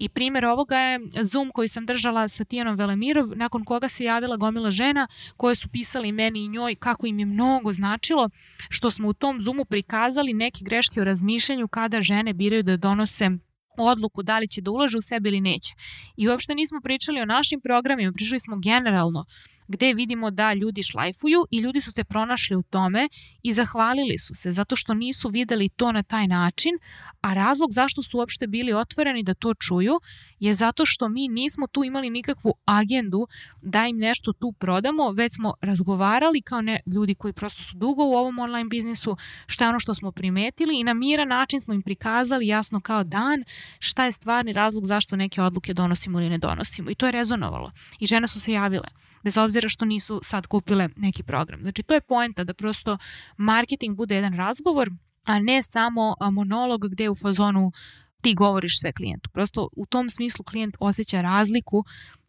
[0.03, 4.37] I primjer ovoga je Zoom koji sam držala sa Tijanom Velemirov, nakon koga se javila
[4.37, 8.31] gomila žena koje su pisali meni i njoj kako im je mnogo značilo
[8.69, 13.31] što smo u tom Zoomu prikazali neke greške u razmišljanju kada žene biraju da donose
[13.79, 15.75] odluku da li će da ulažu u sebe ili neće.
[16.17, 19.25] I uopšte nismo pričali o našim programima, pričali smo generalno
[19.69, 23.09] gde vidimo da ljudi šlajfuju i ljudi su se pronašli u tome
[23.43, 26.73] i zahvalili su se zato što nisu videli to na taj način,
[27.21, 30.01] a razlog zašto su uopšte bili otvoreni da to čuju
[30.41, 33.27] je zato što mi nismo tu imali nikakvu agendu
[33.63, 38.05] da im nešto tu prodamo, već smo razgovarali kao ne, ljudi koji prosto su dugo
[38.05, 41.75] u ovom online biznisu, šta je ono što smo primetili i na miran način smo
[41.75, 43.45] im prikazali jasno kao dan
[43.79, 46.91] šta je stvarni razlog zašto neke odluke donosimo ili ne donosimo.
[46.91, 47.73] I to je rezonovalo.
[47.99, 48.89] I žene su se javile
[49.23, 51.63] bez obzira što nisu sad kupile neki program.
[51.63, 52.99] Znači to je poenta da prosto
[53.37, 54.91] marketing bude jedan razgovor,
[55.25, 57.73] a ne samo monolog gde u fazonu
[58.21, 59.31] ti govoriš sve klijentu.
[59.31, 61.85] Prosto u tom smislu klijent osjeća razliku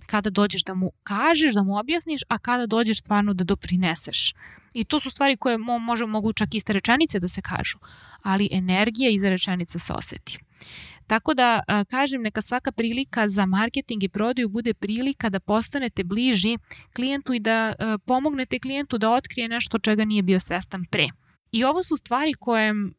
[0.06, 4.34] kada dođeš da mu kažeš, da mu objasniš, a kada dođeš stvarno da doprineseš.
[4.74, 7.78] I to su stvari koje mo, može, mogu čak iste rečenice da se kažu,
[8.22, 10.40] ali energija iza rečenica se oseti.
[11.08, 16.58] Tako da kažem neka svaka prilika za marketing i prodaju bude prilika da postanete bliži
[16.96, 17.74] klijentu i da
[18.06, 21.08] pomognete klijentu da otkrije nešto čega nije bio svestan pre.
[21.52, 22.92] I ovo su stvari koje um,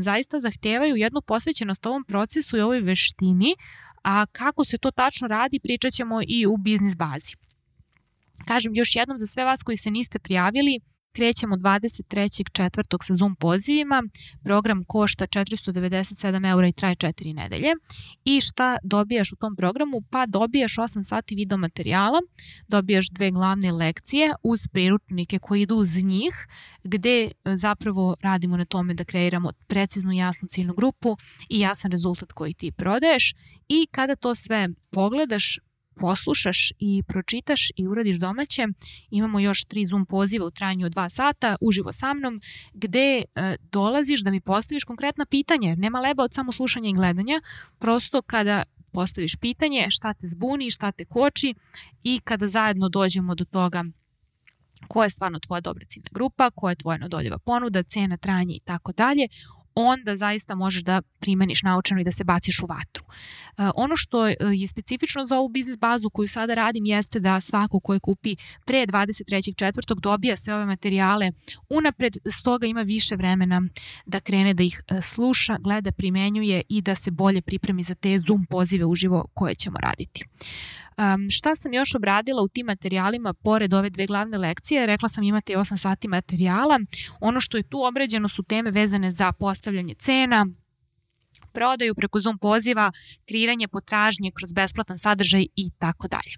[0.00, 3.54] zaista zahtevaju jednu posvećenost ovom procesu i ovoj veštini,
[4.02, 7.34] a kako se to tačno radi pričat ćemo i u biznis bazi.
[8.48, 10.80] Kažem još jednom za sve vas koji se niste prijavili,
[11.12, 12.96] Krećemo 23.4.
[13.02, 14.02] sa Zoom pozivima.
[14.44, 17.72] Program košta 497 eura i traje 4 nedelje.
[18.24, 20.02] I šta dobijaš u tom programu?
[20.10, 22.18] Pa dobijaš 8 sati video materijala,
[22.68, 26.46] dobijaš dve glavne lekcije uz priručnike koji idu uz njih,
[26.84, 31.16] gde e, zapravo radimo na tome da kreiramo preciznu jasnu ciljnu grupu
[31.48, 33.34] i jasan rezultat koji ti prodaješ
[33.68, 35.58] i kada to sve pogledaš,
[36.00, 38.66] poslušaš i pročitaš i uradiš domaće.
[39.10, 42.40] Imamo još tri Zoom poziva u trajanju od dva sata, uživo sa mnom,
[42.72, 46.92] gde e, dolaziš da mi postaviš konkretna pitanja, jer nema leba od samo slušanja i
[46.94, 47.40] gledanja.
[47.78, 51.54] Prosto kada postaviš pitanje šta te zbuni, šta te koči
[52.02, 53.84] i kada zajedno dođemo do toga
[54.88, 58.60] koja je stvarno tvoja dobra ciljna grupa, koja je tvoja nadoljeva ponuda, cena, trajanje i
[58.60, 59.28] tako dalje,
[59.86, 63.04] onda zaista možeš da primeniš naučeno i da se baciš u vatru.
[63.04, 67.80] E, ono što je specifično za ovu biznis bazu koju sada radim jeste da svako
[67.80, 70.00] koje kupi pre 23.4.
[70.00, 71.32] dobija sve ove materijale
[71.68, 73.62] unapred, stoga ima više vremena
[74.06, 78.18] da krene da ih e, sluša, gleda, primenjuje i da se bolje pripremi za te
[78.18, 80.24] Zoom pozive uživo koje ćemo raditi.
[80.98, 84.86] Um, šta sam još obradila u tim materijalima pored ove dve glavne lekcije?
[84.86, 86.80] Rekla sam imate 8 sati materijala.
[87.20, 90.46] Ono što je tu obrađeno su teme vezane za postavljanje cena,
[91.52, 92.92] prodaju preko Zoom poziva,
[93.28, 96.34] kreiranje potražnje kroz besplatan sadržaj i tako dalje.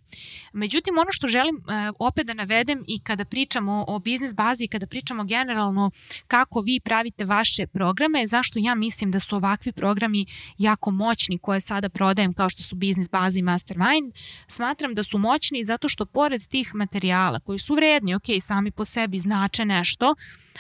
[0.53, 4.69] Međutim, ono što želim e, opet da navedem i kada pričamo o biznis bazi i
[4.69, 5.91] kada pričamo generalno
[6.27, 10.27] kako vi pravite vaše programe, zašto ja mislim da su ovakvi programi
[10.59, 14.13] jako moćni koje sada prodajem kao što su biznis bazi i mastermind,
[14.49, 18.85] smatram da su moćni zato što pored tih materijala koji su vredni, ok, sami po
[18.85, 20.15] sebi znače nešto,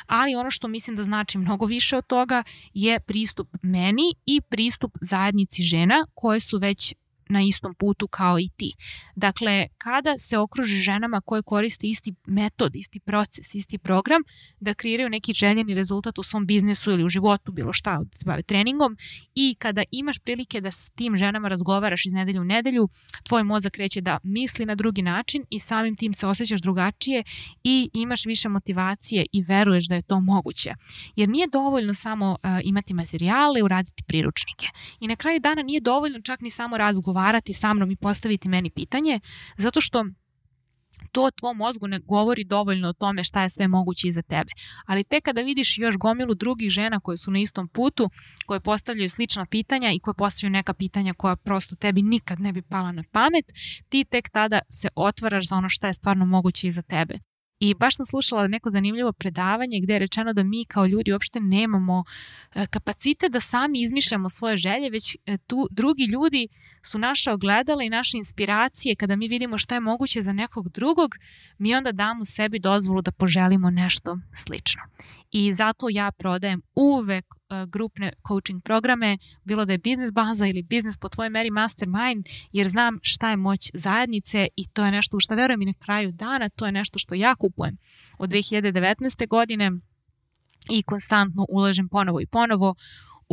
[0.07, 2.43] ali ono što mislim da znači mnogo više od toga
[2.75, 6.94] je pristup meni i pristup zajednici žena koje su već
[7.33, 8.73] na istom putu kao i ti.
[9.16, 14.23] Dakle, kada se okruži ženama koje koriste isti metod, isti proces, isti program,
[14.61, 18.25] da kreiraju neki željeni rezultat u svom biznesu ili u životu, bilo šta, da se
[18.27, 18.97] bave treningom
[19.35, 22.88] i kada imaš prilike da s tim ženama razgovaraš iz nedelju u nedelju,
[23.29, 27.25] tvoj mozak kreće da misli na drugi način i samim tim se osjećaš drugačije
[27.64, 30.71] i imaš više motivacije i veruješ da je to moguće.
[31.16, 34.66] Jer nije dovoljno samo uh, imati materijale, uraditi priručnike.
[35.01, 38.49] I na kraju dana nije dovoljno čak ni samo razgovarati razgovarati sa mnom i postaviti
[38.49, 39.21] meni pitanje,
[39.57, 40.05] zato što
[41.13, 44.51] to tvom mozgu ne govori dovoljno o tome šta je sve moguće iza tebe.
[44.87, 48.11] Ali te kada vidiš još gomilu drugih žena koje su na istom putu,
[48.47, 52.63] koje postavljaju slična pitanja i koje postavljaju neka pitanja koja prosto tebi nikad ne bi
[52.63, 53.45] pala na pamet,
[53.89, 57.32] ti tek tada se otvaraš za ono šta je stvarno moguće iza tebe.
[57.64, 61.40] I baš sam slušala neko zanimljivo predavanje gde je rečeno da mi kao ljudi uopšte
[61.40, 62.05] nemamo
[62.55, 66.48] e, kapacitet da sami izmišljamo svoje želje, već e, tu drugi ljudi
[66.83, 68.96] su naša ogledala i naše inspiracije.
[68.96, 71.11] Kada mi vidimo šta je moguće za nekog drugog,
[71.59, 74.83] mi onda damo sebi dozvolu da poželimo nešto slično.
[75.31, 77.25] I zato ja prodajem uvek
[77.69, 82.69] grupne coaching programe, bilo da je biznis baza ili biznis po tvojoj meri mastermind, jer
[82.69, 86.12] znam šta je moć zajednice i to je nešto u što verujem i na kraju
[86.12, 87.77] dana, to je nešto što ja kupujem
[88.19, 89.29] od 2019.
[89.29, 89.73] godine
[90.71, 92.75] i konstantno ulažem ponovo i ponovo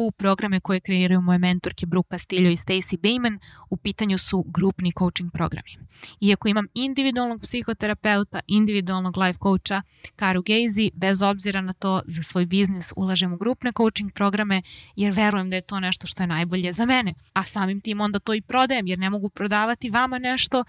[0.01, 4.91] u programe koje kreiraju moje mentorke Brooke Castillo i Stacey Bayman, u pitanju su grupni
[4.99, 5.77] coaching programi.
[6.21, 9.81] Iako imam individualnog psihoterapeuta, individualnog life coacha,
[10.15, 14.61] Karu Gezi, bez obzira na to za svoj biznis ulažem u grupne coaching programe
[14.95, 17.13] jer verujem da je to nešto što je najbolje za mene.
[17.33, 20.63] A samim tim onda to i prodajem jer ne mogu prodavati vama nešto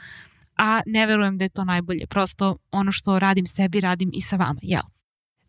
[0.57, 2.07] a ne verujem da je to najbolje.
[2.07, 4.83] Prosto ono što radim sebi, radim i sa vama, jel?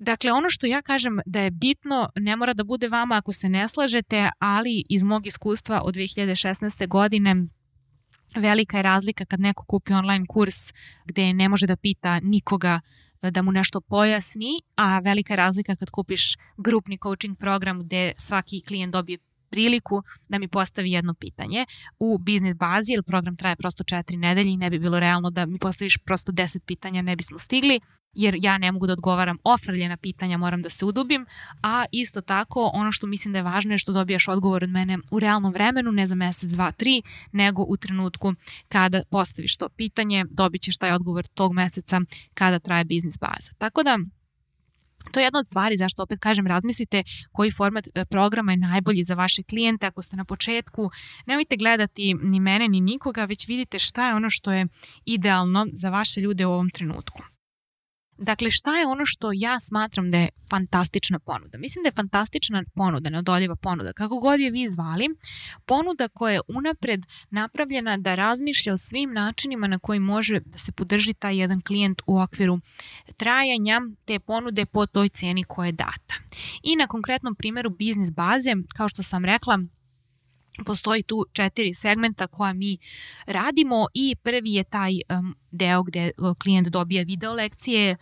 [0.04, 3.50] Dakle, ono što ja kažem da je bitno, ne mora da bude vama ako se
[3.50, 6.88] ne slažete, ali iz mog iskustva od 2016.
[6.88, 7.36] godine
[8.36, 10.56] velika je razlika kad neko kupi online kurs
[11.06, 12.80] gde ne može da pita nikoga
[13.22, 18.62] da mu nešto pojasni, a velika je razlika kad kupiš grupni coaching program gde svaki
[18.62, 19.18] klijent dobije
[19.52, 21.66] priliku da mi postavi jedno pitanje
[22.00, 25.46] u biznis bazi, jer program traje prosto četiri nedelje i ne bi bilo realno da
[25.46, 27.80] mi postaviš prosto deset pitanja, ne bismo stigli,
[28.14, 31.26] jer ja ne mogu da odgovaram ofrljena pitanja, moram da se udubim,
[31.64, 34.98] a isto tako ono što mislim da je važno je što dobijaš odgovor od mene
[35.12, 38.34] u realnom vremenu, ne za mesec, dva, tri, nego u trenutku
[38.70, 42.02] kada postaviš to pitanje, dobit ćeš taj odgovor tog meseca
[42.34, 43.52] kada traje biznis baza.
[43.58, 43.98] Tako da,
[45.12, 49.04] To je jedna od stvari zašto opet kažem razmislite koji format e, programa je najbolji
[49.04, 49.88] za vaše klijente.
[49.88, 50.90] Ako ste na početku,
[51.26, 54.68] nemojte gledati ni mene ni nikoga, već vidite šta je ono što je
[55.06, 57.31] idealno za vaše ljude u ovom trenutku.
[58.22, 61.58] Dakle, šta je ono što ja smatram da je fantastična ponuda?
[61.58, 65.10] Mislim da je fantastična ponuda, neodoljiva ponuda, kako god je vi zvali,
[65.66, 70.72] ponuda koja je unapred napravljena da razmišlja o svim načinima na koji može da se
[70.72, 72.60] podrži taj jedan klijent u okviru
[73.18, 76.16] trajanja te ponude po toj ceni koja je data.
[76.64, 79.60] I na konkretnom primjeru biznis baze, kao što sam rekla,
[80.66, 82.78] Postoji tu četiri segmenta koja mi
[83.26, 84.94] radimo i prvi je taj
[85.52, 86.12] deo gde
[86.44, 87.96] klijent dobija video lekcije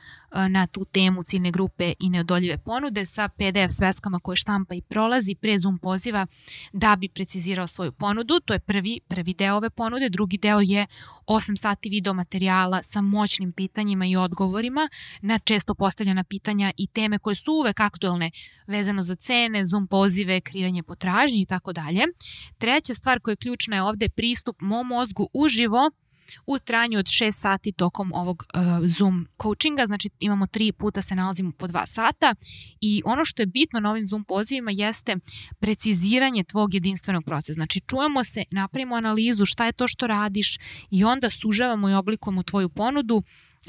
[0.50, 5.36] na tu temu ciljne grupe i neodoljive ponude sa PDF sveskama koje štampa i prolazi
[5.36, 6.28] pre Zoom poziva
[6.74, 8.40] da bi precizirao svoju ponudu.
[8.40, 10.10] To je prvi, prvi deo ove ponude.
[10.10, 10.88] Drugi deo je
[11.28, 14.90] 8 sati video materijala sa moćnim pitanjima i odgovorima
[15.22, 18.32] na često postavljena pitanja i teme koje su uvek aktuelne
[18.68, 22.04] vezano za cene, Zoom pozive, kreiranje potražnje i tako dalje.
[22.58, 25.92] Treća stvar koja je ključna je ovde pristup mom mozgu uživo
[26.46, 31.16] u trajanju od 6 sati tokom ovog uh, Zoom coachinga, znači imamo tri puta se
[31.16, 32.36] nalazimo po dva sata.
[32.82, 35.16] I ono što je bitno na ovim Zoom pozivima jeste
[35.60, 37.54] preciziranje tvog jedinstvenog procesa.
[37.54, 40.58] Znači čujemo se, napravimo analizu šta je to što radiš
[40.92, 43.24] i onda sužavamo i oblikujemo tvoju ponudu,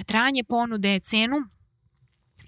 [0.07, 1.37] trajanje ponude, cenu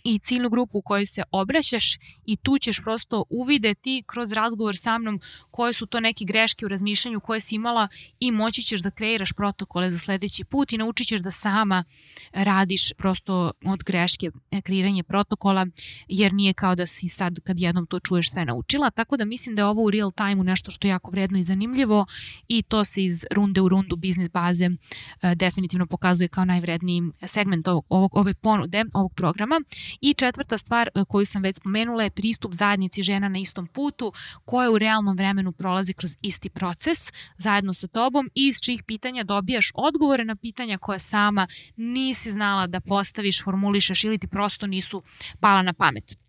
[0.05, 4.99] i ciljnu grupu u kojoj se obraćaš i tu ćeš prosto uvideti kroz razgovor sa
[4.99, 7.88] mnom koje su to neke greške u razmišljanju koje si imala
[8.21, 11.85] i moći ćeš da kreiraš protokole za sledeći put i naučit ćeš da sama
[12.33, 15.67] radiš prosto od greške e, kreiranje protokola
[16.09, 19.55] jer nije kao da si sad kad jednom to čuješ sve naučila, tako da mislim
[19.57, 22.07] da je ovo u real time nešto što je jako vredno i zanimljivo
[22.49, 27.69] i to se iz runde u rundu biznis baze e, definitivno pokazuje kao najvredniji segment
[27.69, 29.61] ovog, ovog, ove ponude, ovog programa
[30.00, 34.12] I četvrta stvar e, koju sam već spomenula je pristup zajednici žena na istom putu
[34.44, 39.24] koja u realnom vremenu prolazi kroz isti proces zajedno sa tobom i iz čih pitanja
[39.24, 45.02] dobijaš odgovore na pitanja koja sama nisi znala da postaviš, formulišeš ili ti prosto nisu
[45.40, 46.21] pala na pamet.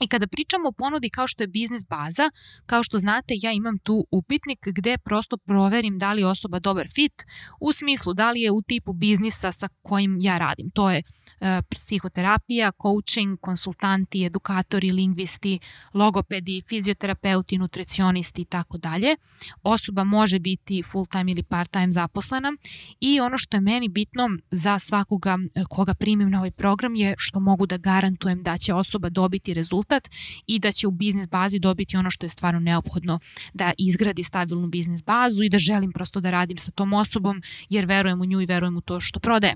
[0.00, 2.30] I kada pričamo o ponudi kao što je biznis baza,
[2.66, 6.86] kao što znate ja imam tu upitnik gde prosto proverim da li je osoba dobar
[6.94, 7.12] fit
[7.60, 10.70] u smislu da li je u tipu biznisa sa kojim ja radim.
[10.70, 11.02] To je
[11.40, 15.58] e, psihoterapija, coaching, konsultanti, edukatori, lingvisti,
[15.94, 19.16] logopedi, fizioterapeuti, nutricionisti i tako dalje.
[19.62, 22.52] Osoba može biti full time ili part time zaposlena
[23.00, 27.14] i ono što je meni bitno za svakoga e, koga primim na ovaj program je
[27.18, 30.08] što mogu da garantujem da će osoba dobiti rezultat rezultat
[30.46, 33.18] i da će u biznis bazi dobiti ono što je stvarno neophodno
[33.54, 37.86] da izgradi stabilnu biznis bazu i da želim prosto da radim sa tom osobom jer
[37.86, 39.54] verujem u nju i verujem u to što prodaje.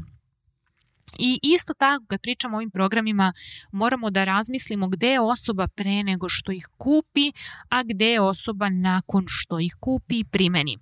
[1.18, 3.32] I isto tako kad pričamo o ovim programima
[3.72, 7.32] moramo da razmislimo gde je osoba pre nego što ih kupi,
[7.68, 10.76] a gde je osoba nakon što ih kupi i primeni.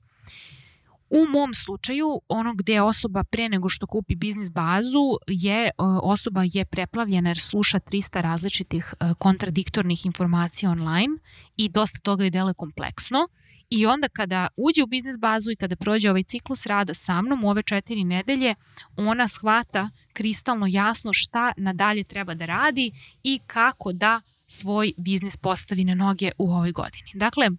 [1.11, 6.43] U mom slučaju, ono gde osoba pre nego što kupi biznis bazu je e, osoba
[6.53, 11.19] je preplavljena jer sluša 300 različitih e, kontradiktornih informacija online
[11.57, 13.29] i dosta toga je dele kompleksno.
[13.71, 17.45] I onda kada uđe u biznis bazu i kada prođe ovaj ciklus rada sa mnom
[17.45, 18.55] u ove četiri nedelje,
[18.97, 22.91] ona shvata kristalno jasno šta nadalje treba da radi
[23.23, 27.09] i kako da svoj biznis postavi na noge u ovoj godini.
[27.15, 27.51] Dakle,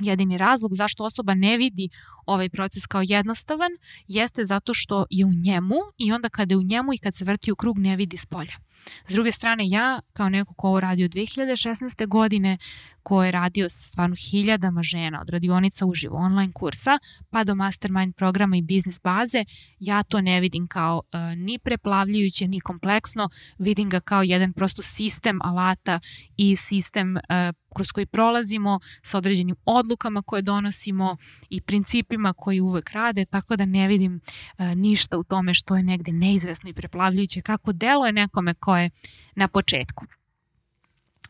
[0.00, 1.88] jedini razlog zašto osoba ne vidi
[2.26, 3.70] ovaj proces kao jednostavan
[4.06, 7.24] jeste zato što je u njemu i onda kada je u njemu i kad se
[7.24, 8.54] vrti u krug ne vidi s polja.
[9.08, 12.06] S druge strane, ja kao neko ko ovo radi od 2016.
[12.06, 12.58] godine,
[13.02, 16.98] ko je radio sa stvarno hiljadama žena od radionica uživo online kursa
[17.30, 19.44] pa do mastermind programa i biznis baze,
[19.78, 24.82] ja to ne vidim kao uh, ni preplavljujuće ni kompleksno, vidim ga kao jedan prosto
[24.82, 26.00] sistem alata
[26.36, 27.22] i sistem uh,
[27.74, 31.16] kroz koji prolazimo sa određenim odlukama koje donosimo
[31.48, 34.20] i principima koji uvek rade, tako da ne vidim
[34.58, 38.90] uh, ništa u tome što je negde neizvesno i preplavljujuće kako deluje nekome ko je
[39.34, 40.04] na početku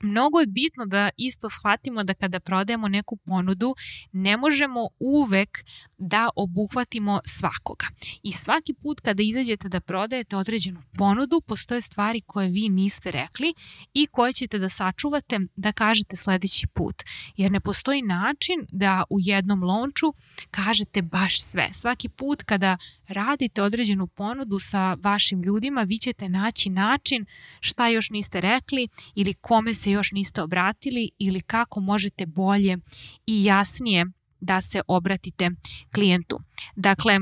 [0.05, 3.75] mnogo je bitno da isto shvatimo da kada prodajemo neku ponudu
[4.13, 5.65] ne možemo uvek
[5.99, 7.87] da obuhvatimo svakoga.
[8.23, 13.55] I svaki put kada izađete da prodajete određenu ponudu, postoje stvari koje vi niste rekli
[13.95, 17.03] i koje ćete da sačuvate da kažete sledeći put.
[17.37, 20.15] Jer ne postoji način da u jednom launchu
[20.51, 21.69] kažete baš sve.
[21.73, 22.77] Svaki put kada
[23.09, 27.27] radite određenu ponudu sa vašim ljudima, vi ćete naći način
[27.61, 32.79] šta još niste rekli ili kome se još niste obratili ili kako možete bolje
[33.27, 34.07] i jasnije
[34.41, 35.51] da se obratite
[35.95, 36.41] klijentu.
[36.77, 37.19] Dakle,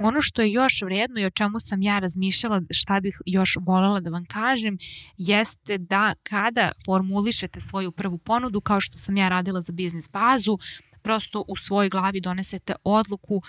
[0.00, 4.00] ono što je još vredno i o čemu sam ja razmišljala, šta bih još voljela
[4.00, 4.78] da vam kažem,
[5.16, 10.58] jeste da kada formulišete svoju prvu ponudu, kao što sam ja radila za biznis bazu,
[11.02, 13.42] prosto u svojoj glavi donesete odluku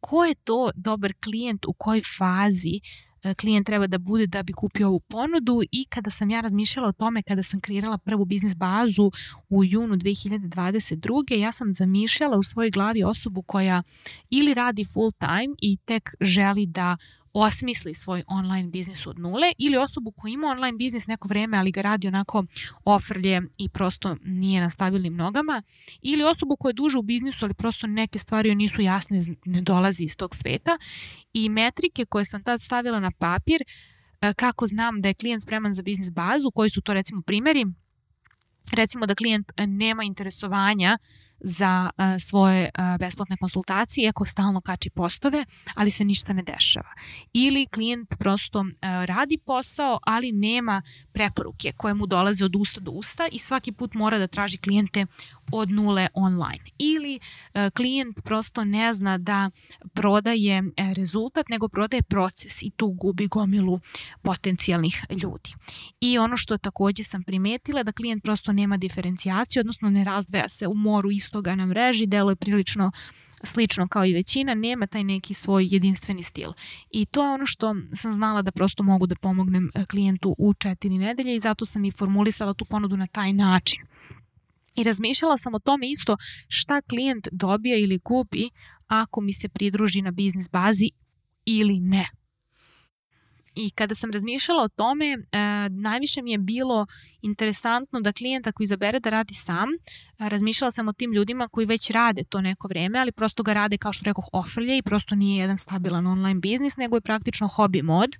[0.00, 2.80] ko je to dobar klijent u kojoj fazi
[3.36, 6.92] klijent treba da bude da bi kupio ovu ponudu i kada sam ja razmišljala o
[6.92, 9.10] tome, kada sam kreirala prvu biznis bazu
[9.48, 11.34] u junu 2022.
[11.34, 13.82] ja sam zamišljala u svojoj glavi osobu koja
[14.30, 16.96] ili radi full time i tek želi da
[17.32, 21.72] osmisli svoj online biznis od nule ili osobu koja ima online biznis neko vreme ali
[21.72, 22.44] ga radi onako
[22.84, 25.62] ofrlje i prosto nije na stabilnim nogama
[26.02, 30.04] ili osobu koja je duže u biznisu ali prosto neke stvari nisu jasne, ne dolazi
[30.04, 30.78] iz tog sveta.
[31.32, 33.62] I metrike koje sam tad stavila na papir
[34.20, 37.66] e, kako znam da je klijent spreman za biznis bazu, koji su to recimo primeri,
[38.72, 40.98] recimo da klijent e, nema interesovanja
[41.44, 45.44] za uh, svoje uh, besplatne konsultacije, ako stalno kači postove,
[45.74, 46.88] ali se ništa ne dešava.
[47.32, 48.64] Ili klijent prosto
[49.06, 50.82] radi posao, ali nema
[51.12, 55.06] preporuke koje mu dolaze od usta do usta i svaki put mora da traži klijente
[55.52, 56.64] od nule online.
[56.78, 57.20] Ili
[57.54, 59.50] e, klijent prosto ne zna da
[59.94, 63.80] prodaje e, rezultat, nego prodaje proces i tu gubi gomilu
[64.22, 65.50] potencijalnih ljudi.
[66.00, 70.66] I ono što takođe sam primetila da klijent prosto nema diferencijaciju, odnosno ne razdvaja se
[70.66, 72.92] u moru istoga na mreži, deluje prilično
[73.42, 76.50] slično kao i većina, nema taj neki svoj jedinstveni stil.
[76.90, 80.54] I to je ono što sam znala da prosto mogu da pomognem e, klijentu u
[80.54, 83.82] četiri nedelje i zato sam i formulisala tu ponudu na taj način.
[84.76, 86.16] I razmišljala sam o tome isto
[86.48, 88.48] šta klijent dobija ili kupi
[88.86, 90.90] ako mi se pridruži na biznis bazi
[91.44, 92.06] ili ne.
[93.54, 95.18] I kada sam razmišljala o tome, e,
[95.70, 96.86] najviše mi je bilo
[97.22, 99.68] interesantno da klijent ako izabere da radi sam,
[100.18, 103.52] e, razmišljala sam o tim ljudima koji već rade to neko vreme, ali prosto ga
[103.52, 107.48] rade kao što rekoh ofrlje i prosto nije jedan stabilan online biznis, nego je praktično
[107.48, 108.10] hobi mod.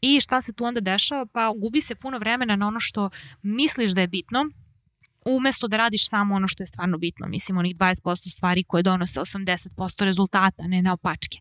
[0.00, 1.26] I šta se tu onda dešava?
[1.26, 3.10] Pa gubi se puno vremena na ono što
[3.42, 4.50] misliš da je bitno,
[5.26, 9.20] umesto da radiš samo ono što je stvarno bitno, mislim onih 20% stvari koje donose
[9.20, 11.38] 80% rezultata, ne na opačke.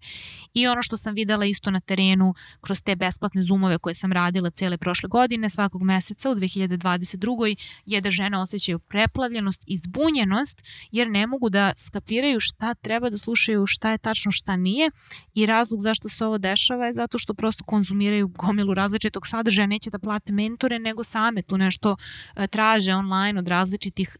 [0.53, 4.49] I ono što sam videla isto na terenu kroz te besplatne zoomove koje sam radila
[4.49, 7.55] cele prošle godine, svakog meseca u 2022.
[7.85, 13.17] je da žene osjećaju preplavljenost i zbunjenost jer ne mogu da skapiraju šta treba da
[13.17, 14.91] slušaju, šta je tačno, šta nije
[15.33, 19.89] i razlog zašto se ovo dešava je zato što prosto konzumiraju gomilu različitog sadržaja, neće
[19.89, 21.95] da plate mentore, nego same tu nešto
[22.35, 23.47] e, traže online od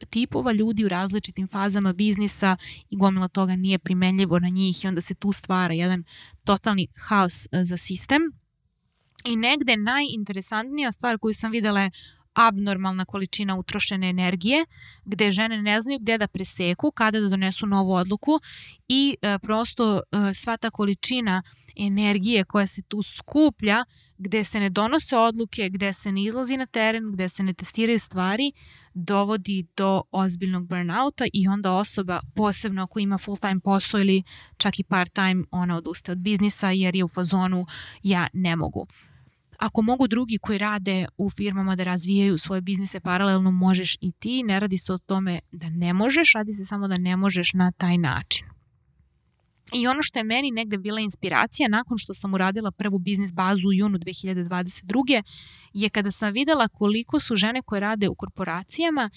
[0.10, 2.58] tipova ljudi u različitim fazama biznisa
[2.90, 6.04] i gomila toga nije primenljivo na njih i onda se tu stvara jedan
[6.44, 8.22] totalni haos e, za sistem.
[9.26, 11.92] I negde najinteresantnija stvar koju sam videla je
[12.40, 14.66] abnormalna količina utrošene energije,
[15.06, 18.40] gde žene ne znaju gde da preseku, kada da donesu novu odluku
[18.88, 21.44] i e, prosto e, sva ta količina
[21.76, 23.86] energije koja se tu skuplja,
[24.18, 28.00] gde se ne donose odluke, gde se ne izlazi na teren, gde se ne testiraju
[28.00, 28.52] stvari,
[28.94, 34.24] dovodi do ozbiljnog burnouta i onda osoba, posebno ako ima full time posao ili
[34.58, 37.66] čak i part time, ona odustaje od biznisa jer je u fazonu
[38.04, 38.88] ja ne mogu.
[39.60, 44.44] Ako mogu drugi koji rade u firmama da razvijaju svoje biznise paralelno, možeš i ti.
[44.44, 47.72] Ne radi se o tome da ne možeš, radi se samo da ne možeš na
[47.72, 48.46] taj način.
[49.74, 53.68] I ono što je meni negde bila inspiracija nakon što sam uradila prvu biznis bazu
[53.68, 55.24] u junu 2022.
[55.74, 59.10] je kada sam videla koliko su žene koje rade u korporacijama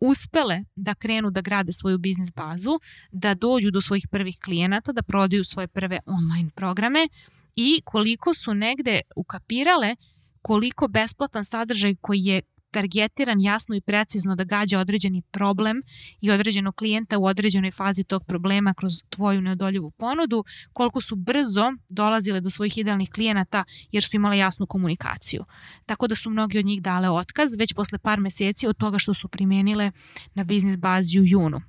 [0.00, 2.80] uspele da krenu da grade svoju biznis bazu,
[3.12, 7.08] da dođu do svojih prvih klijenata, da prodaju svoje prve online programe
[7.56, 9.96] i koliko su negde ukapirale
[10.42, 15.82] koliko besplatan sadržaj koji je targetiran jasno i precizno da gađa određeni problem
[16.20, 21.72] i određenog klijenta u određenoj fazi tog problema kroz tvoju neodoljivu ponudu, koliko su brzo
[21.90, 25.44] dolazile do svojih idealnih klijenata jer su imale jasnu komunikaciju.
[25.86, 29.14] Tako da su mnogi od njih dale otkaz već posle par meseci od toga što
[29.14, 29.90] su primenile
[30.34, 31.60] na biznis bazi u junu.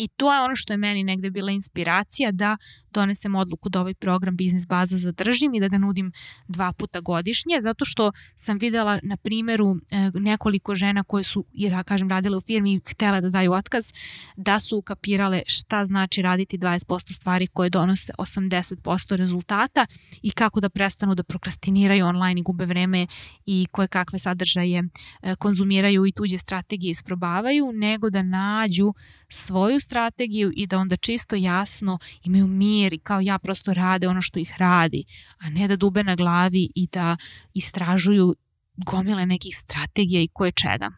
[0.00, 2.56] I to je ono što je meni negde bila inspiracija da
[2.90, 6.12] donesem odluku da ovaj program Biznis baza zadržim i da ga nudim
[6.48, 11.84] dva puta godišnje, zato što sam videla na primeru e, nekoliko žena koje su, jer
[11.84, 13.92] kažem, radile u firmi i htele da daju otkaz,
[14.36, 19.86] da su ukapirale šta znači raditi 20% stvari koje donose 80% rezultata
[20.22, 23.06] i kako da prestanu da prokrastiniraju online i gube vreme
[23.46, 24.82] i koje kakve sadržaje
[25.22, 28.94] e, konzumiraju i tuđe strategije isprobavaju, nego da nađu
[29.30, 34.22] svoju strategiju i da onda čisto jasno imaju mir i kao ja prosto rade ono
[34.22, 35.04] što ih radi,
[35.38, 37.16] a ne da dube na glavi i da
[37.54, 38.34] istražuju
[38.76, 40.90] gomile nekih strategija i koje čega.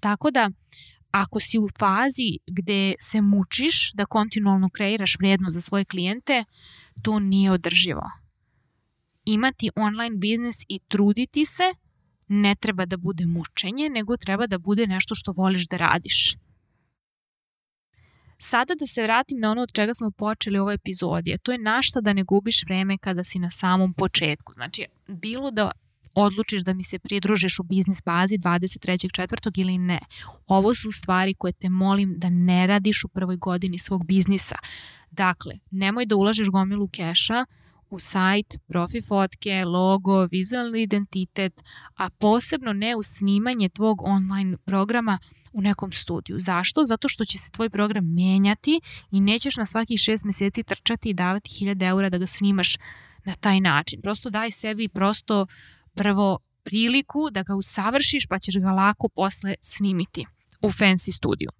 [0.00, 0.50] Tako da,
[1.10, 6.44] ako si u fazi gde se mučiš da kontinualno kreiraš vrijednost za svoje klijente,
[7.02, 8.10] to nije održivo.
[9.24, 11.64] Imati online biznis i truditi se
[12.28, 16.36] ne treba da bude mučenje, nego treba da bude nešto što voliš da radiš.
[18.38, 21.58] Sada da se vratim na ono od čega smo počeli u ovoj epizodi, to je
[21.58, 24.52] našta da ne gubiš vreme kada si na samom početku.
[24.52, 25.70] Znači, bilo da
[26.14, 29.60] odlučiš da mi se pridružiš u biznis bazi 23.4.
[29.60, 29.98] ili ne.
[30.46, 34.56] Ovo su stvari koje te molim da ne radiš u prvoj godini svog biznisa.
[35.10, 37.44] Dakle, nemoj da ulažeš gomilu keša
[37.94, 41.62] u sajt, profi fotke, logo, vizualni identitet,
[41.96, 45.18] a posebno ne u snimanje tvog online programa
[45.52, 46.36] u nekom studiju.
[46.40, 46.84] Zašto?
[46.84, 48.80] Zato što će se tvoj program menjati
[49.10, 52.76] i nećeš na svakih šest meseci trčati i davati 1000 eura da ga snimaš
[53.24, 54.00] na taj način.
[54.02, 55.46] Prosto daj sebi prosto
[55.94, 60.26] prvo priliku da ga usavršiš pa ćeš ga lako posle snimiti
[60.62, 61.50] u fancy studiju.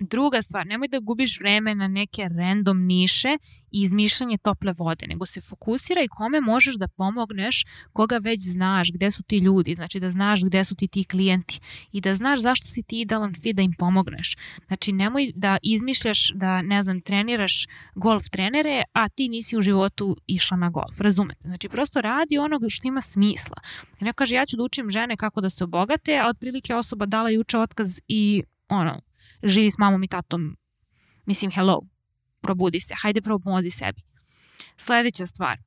[0.00, 3.38] Druga stvar, nemoj da gubiš vreme na neke random niše
[3.70, 9.10] i izmišljanje tople vode, nego se fokusiraj kome možeš da pomogneš, koga već znaš, gde
[9.10, 11.60] su ti ljudi, znači da znaš gde su ti ti klijenti
[11.92, 14.36] i da znaš zašto si ti idealan fit da im pomogneš.
[14.66, 20.16] Znači nemoj da izmišljaš da, ne znam, treniraš golf trenere, a ti nisi u životu
[20.26, 21.40] išla na golf, razumete?
[21.44, 23.56] Znači prosto radi onog što ima smisla.
[24.00, 27.30] Ne kaže ja ću da učim žene kako da se obogate, a otprilike osoba dala
[27.30, 29.00] juče otkaz i ono,
[29.48, 30.56] živi s mamom i tatom.
[31.26, 31.80] Mislim, hello,
[32.40, 34.02] probudi se, hajde pomozi sebi.
[34.76, 35.58] Sledeća stvar,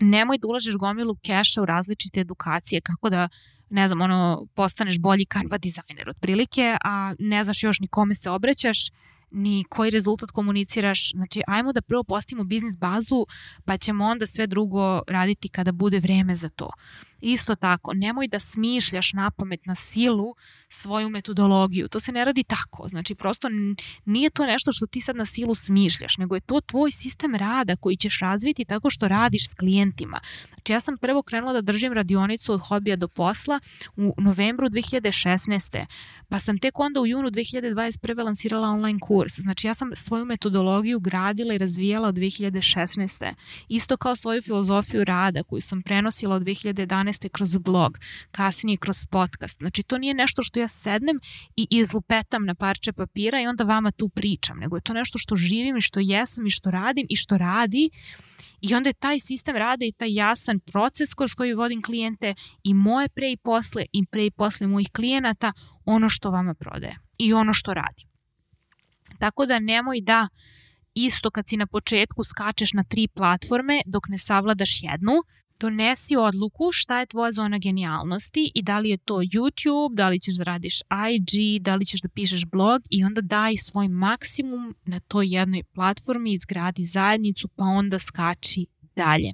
[0.00, 3.28] nemoj da ulažeš gomilu keša u različite edukacije, kako da
[3.70, 8.30] ne znam, ono, postaneš bolji Canva dizajner otprilike, a ne znaš još ni kome se
[8.30, 8.78] obraćaš,
[9.30, 11.10] ni koji rezultat komuniciraš.
[11.10, 13.26] Znači, ajmo da prvo postavimo biznis bazu,
[13.64, 16.70] pa ćemo onda sve drugo raditi kada bude vreme za to.
[17.20, 20.34] Isto tako, nemoj da smišljaš na pamet na silu
[20.68, 21.88] svoju metodologiju.
[21.88, 22.88] To se ne radi tako.
[22.88, 23.48] Znači, prosto
[24.04, 27.76] nije to nešto što ti sad na silu smišljaš, nego je to tvoj sistem rada
[27.76, 30.20] koji ćeš razviti tako što radiš s klijentima.
[30.48, 33.60] Znači, ja sam prvo krenula da držim radionicu od hobija do posla
[33.96, 35.86] u novembru 2016.
[36.28, 38.24] Pa sam tek onda u junu 2021.
[38.24, 39.32] lansirala online kurs.
[39.40, 43.34] Znači, ja sam svoju metodologiju gradila i razvijala od 2016.
[43.68, 47.28] Isto kao svoju filozofiju rada koju sam prenosila od 2011 2012.
[47.28, 47.98] kroz blog,
[48.30, 49.58] kasnije kroz podcast.
[49.58, 51.20] Znači to nije nešto što ja sednem
[51.56, 55.36] i izlupetam na parče papira i onda vama tu pričam, nego je to nešto što
[55.36, 57.90] živim i što jesam i što radim i što radi
[58.60, 62.74] I onda je taj sistem rada i taj jasan proces kroz koji vodim klijente i
[62.74, 65.52] moje pre i posle i pre i posle mojih klijenata
[65.84, 68.04] ono što vama prodaje i ono što radi.
[69.18, 70.28] Tako da nemoj da
[70.94, 75.12] isto kad si na početku skačeš na tri platforme dok ne savladaš jednu,
[75.60, 80.20] donesi odluku šta je tvoja zona genijalnosti i da li je to YouTube, da li
[80.20, 84.76] ćeš da radiš IG, da li ćeš da pišeš blog i onda daj svoj maksimum
[84.84, 89.32] na toj jednoj platformi, izgradi zajednicu pa onda skači dalje.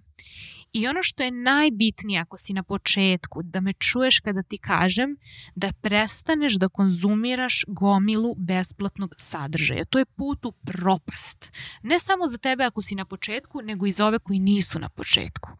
[0.74, 5.16] I ono što je najbitnije ako si na početku, da me čuješ kada ti kažem
[5.54, 9.84] da prestaneš da konzumiraš gomilu besplatnog sadržaja.
[9.84, 11.52] To je put u propast.
[11.82, 14.88] Ne samo za tebe ako si na početku, nego i za ove koji nisu na
[14.88, 15.50] početku.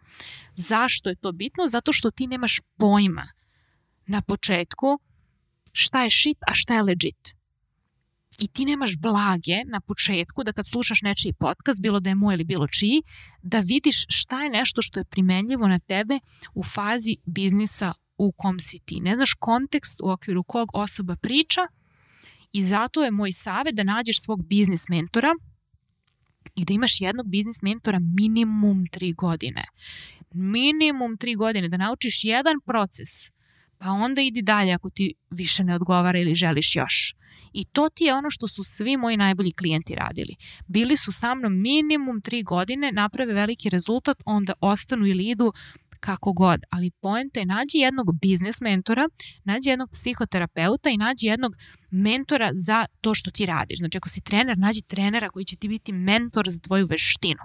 [0.54, 1.66] Zašto je to bitno?
[1.66, 3.26] Zato što ti nemaš pojma
[4.06, 4.98] na početku
[5.72, 7.43] šta je shit, a šta je legit
[8.38, 12.34] i ti nemaš blage na početku da kad slušaš nečiji podcast, bilo da je moj
[12.34, 13.02] ili bilo čiji,
[13.42, 16.18] da vidiš šta je nešto što je primenljivo na tebe
[16.54, 19.00] u fazi biznisa u kom si ti.
[19.00, 21.60] Ne znaš kontekst u okviru kog osoba priča
[22.52, 25.30] i zato je moj savjet da nađeš svog biznis mentora
[26.54, 29.64] i da imaš jednog biznis mentora minimum tri godine.
[30.32, 33.08] Minimum tri godine, da naučiš jedan proces,
[33.84, 37.14] pa onda idi dalje ako ti više ne odgovara ili želiš još.
[37.52, 40.34] I to ti je ono što su svi moji najbolji klijenti radili.
[40.66, 45.52] Bili su sa mnom minimum tri godine, naprave veliki rezultat, onda ostanu ili idu
[46.04, 49.08] kako god, ali poenta je nađi jednog biznes mentora,
[49.44, 51.52] nađi jednog psihoterapeuta i nađi jednog
[51.90, 53.78] mentora za to što ti radiš.
[53.78, 57.44] Znači ako si trener, nađi trenera koji će ti biti mentor za tvoju veštinu.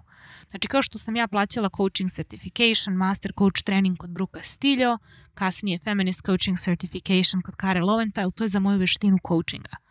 [0.50, 4.98] Znači kao što sam ja plaćala coaching certification, master coach trening kod Bruka Stiljo,
[5.34, 9.89] kasnije feminist coaching certification kod Kare Loventhal, to je za moju veštinu coachinga.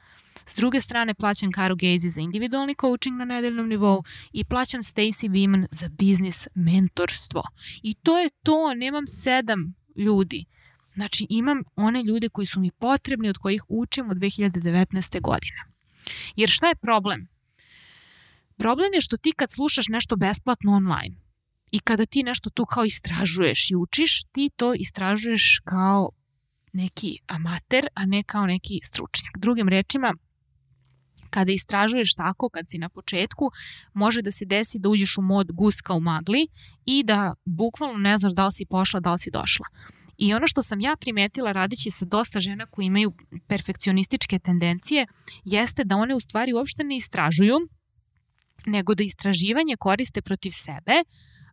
[0.48, 5.30] S druge strane, plaćam Karu Gazy za individualni coaching na nedeljnom nivou i plaćam Stacy
[5.30, 7.42] Wiman za biznis mentorstvo.
[7.82, 10.44] I to je to, nemam sedam ljudi.
[10.94, 15.20] Znači, imam one ljude koji su mi potrebni, od kojih učim od 2019.
[15.20, 15.64] godine.
[16.36, 17.28] Jer šta je problem?
[18.56, 21.16] Problem je što ti kad slušaš nešto besplatno online
[21.70, 26.10] i kada ti nešto tu kao istražuješ i učiš, ti to istražuješ kao
[26.72, 29.38] neki amater, a ne kao neki stručnjak.
[29.38, 30.14] Drugim rečima,
[31.30, 33.50] kada istražuješ tako, kad si na početku,
[33.94, 36.46] može da se desi da uđeš u mod guska u magli
[36.86, 39.66] i da bukvalno ne znaš da li si pošla, da li si došla.
[40.18, 43.12] I ono što sam ja primetila radići sa dosta žena koji imaju
[43.46, 45.06] perfekcionističke tendencije
[45.44, 47.56] jeste da one u stvari uopšte ne istražuju,
[48.66, 50.92] nego da istraživanje koriste protiv sebe,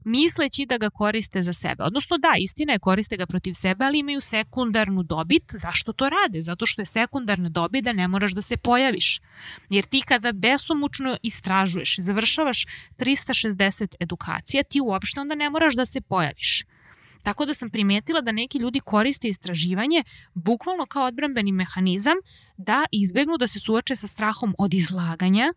[0.06, 1.84] misleći da ga koriste za sebe.
[1.84, 5.43] Odnosno da, istina je koriste ga protiv sebe, ali imaju sekundarnu dobit.
[5.51, 6.41] Zašto to rade?
[6.41, 9.20] Zato što je sekundarna dobit da ne moraš da se pojaviš.
[9.70, 12.66] Jer ti kada besomučno istražuješ, završavaš
[12.97, 16.64] 360 edukacija, ti uopšte onda ne moraš da se pojaviš.
[17.24, 20.03] Tako da sam primetila da neki ljudi koriste istraživanje
[20.34, 22.18] bukvalno kao odbrambeni mehanizam
[22.58, 25.53] da izbegnu da se suoče sa strahom od izlaganja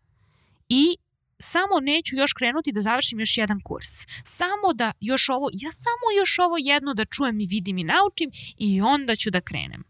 [0.69, 0.97] i
[1.41, 3.89] samo neću još krenuti da završim još jedan kurs.
[4.25, 8.31] Samo da još ovo, ja samo još ovo jedno da čujem i vidim i naučim
[8.57, 9.85] i onda ću da krenem.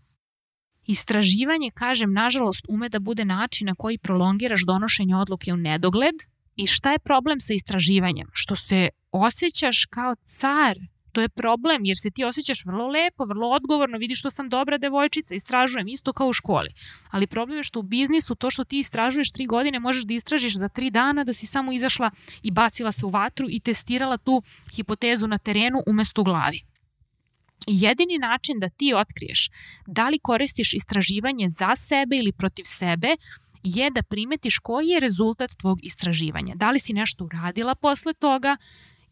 [0.87, 6.15] Istraživanje, kažem, nažalost, ume da bude način na koji prolongiraš donošenje odluke u nedogled.
[6.57, 8.29] I šta je problem sa istraživanjem?
[8.33, 10.79] Što se osjećaš kao car
[11.19, 14.79] to je problem jer se ti osjećaš vrlo lepo, vrlo odgovorno, vidiš što sam dobra
[14.79, 16.69] devojčica, istražujem isto kao u školi.
[17.11, 20.59] Ali problem je što u biznisu to što ti istražuješ tri godine možeš da istražiš
[20.59, 22.11] za tri dana da si samo izašla
[22.43, 24.43] i bacila se u vatru i testirala tu
[24.77, 26.61] hipotezu na terenu umesto u glavi.
[27.67, 29.51] Jedini način da ti otkriješ
[29.87, 33.09] da li koristiš istraživanje za sebe ili protiv sebe
[33.63, 36.55] je da primetiš koji je rezultat tvog istraživanja.
[36.55, 38.57] Da li si nešto uradila posle toga,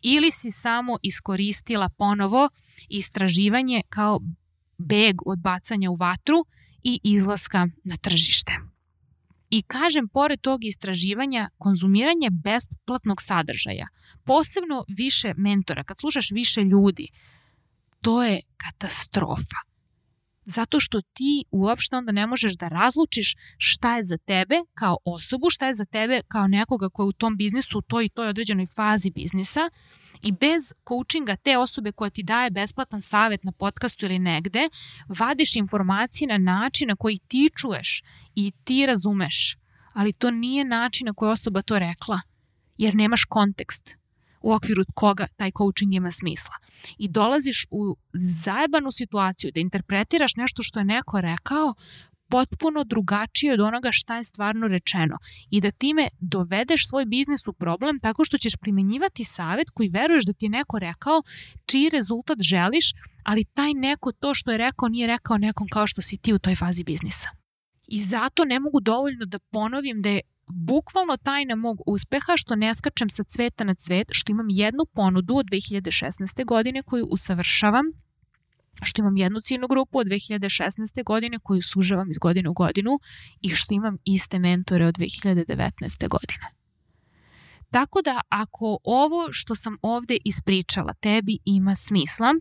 [0.02, 2.48] ili si samo iskoristila ponovo
[2.88, 4.20] istraživanje kao
[4.78, 6.46] beg od bacanja u vatru
[6.82, 8.52] i izlaska na tržište.
[9.50, 13.88] I kažem, pored tog istraživanja, konzumiranje besplatnog sadržaja,
[14.24, 17.08] posebno više mentora, kad slušaš više ljudi,
[18.00, 19.65] to je katastrofa.
[20.46, 25.50] Zato što ti uopšte onda ne možeš da razlučiš šta je za tebe kao osobu,
[25.50, 28.28] šta je za tebe kao nekoga ko je u tom biznisu, u toj i toj
[28.28, 29.70] određenoj fazi biznisa
[30.22, 34.68] i bez coachinga te osobe koja ti daje besplatan savet na podcastu ili negde,
[35.08, 38.02] vadiš informacije na način na koji ti čuješ
[38.34, 39.56] i ti razumeš,
[39.92, 42.20] ali to nije način na koji osoba to rekla,
[42.76, 43.96] jer nemaš kontekst
[44.42, 46.54] u okviru koga taj coaching ima smisla.
[46.98, 47.96] I dolaziš u
[48.44, 51.74] zajebanu situaciju da interpretiraš nešto što je neko rekao
[52.28, 55.18] potpuno drugačije od onoga šta je stvarno rečeno
[55.50, 60.24] i da time dovedeš svoj biznis u problem tako što ćeš primenjivati savet koji veruješ
[60.24, 61.22] da ti je neko rekao,
[61.66, 66.02] čiji rezultat želiš, ali taj neko to što je rekao nije rekao nekom kao što
[66.02, 67.28] si ti u toj fazi biznisa.
[67.88, 72.74] I zato ne mogu dovoljno da ponovim da je bukvalno tajna mog uspeha što ne
[72.74, 76.44] skačem sa cveta na cvet, što imam jednu ponudu od 2016.
[76.44, 77.84] godine koju usavršavam,
[78.82, 81.04] što imam jednu ciljnu grupu od 2016.
[81.04, 82.98] godine koju sužavam iz godine u godinu
[83.40, 86.08] i što imam iste mentore od 2019.
[86.08, 86.46] godine.
[87.70, 92.34] Tako da ako ovo što sam ovde ispričala tebi ima smisla,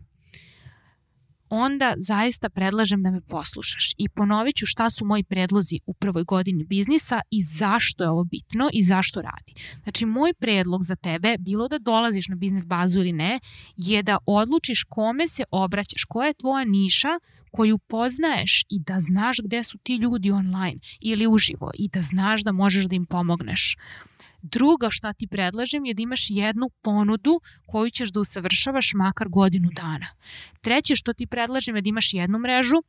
[1.48, 6.24] onda zaista predlažem da me poslušaš i ponovit ću šta su moji predlozi u prvoj
[6.24, 9.52] godini biznisa i zašto je ovo bitno i zašto radi.
[9.82, 13.40] Znači, moj predlog za tebe, bilo da dolaziš na biznis bazu ili ne,
[13.76, 17.08] je da odlučiš kome se obraćaš, koja je tvoja niša
[17.50, 22.44] koju poznaješ i da znaš gde su ti ljudi online ili uživo i da znaš
[22.44, 23.76] da možeš da im pomogneš.
[24.48, 29.68] Druga šta ti predlažem je da imaš jednu ponudu koju ćeš da usavršavaš makar godinu
[29.72, 30.06] dana.
[30.60, 32.82] Treće što ti predlažem je da imaš jednu mrežu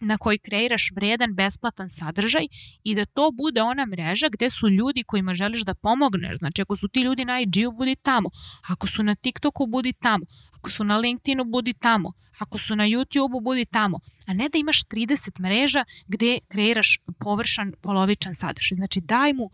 [0.00, 2.46] na koji kreiraš vredan, besplatan sadržaj
[2.84, 6.38] i da to bude ona mreža gde su ljudi kojima želiš da pomogneš.
[6.38, 8.30] Znači, ako su ti ljudi na IG-u, budi tamo.
[8.68, 10.26] Ako su na TikToku, budi tamo.
[10.58, 12.12] Ako su na LinkedInu, budi tamo.
[12.38, 13.98] Ako su na YouTubeu, budi tamo.
[14.26, 18.76] A ne da imaš 30 mreža gde kreiraš površan, polovičan sadržaj.
[18.76, 19.50] Znači, daj mu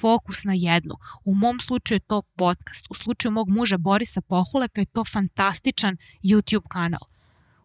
[0.00, 0.94] fokus na jednu.
[1.24, 2.86] U mom slučaju je to podcast.
[2.90, 7.13] U slučaju mog muža Borisa Pohuleka je to fantastičan YouTube kanal.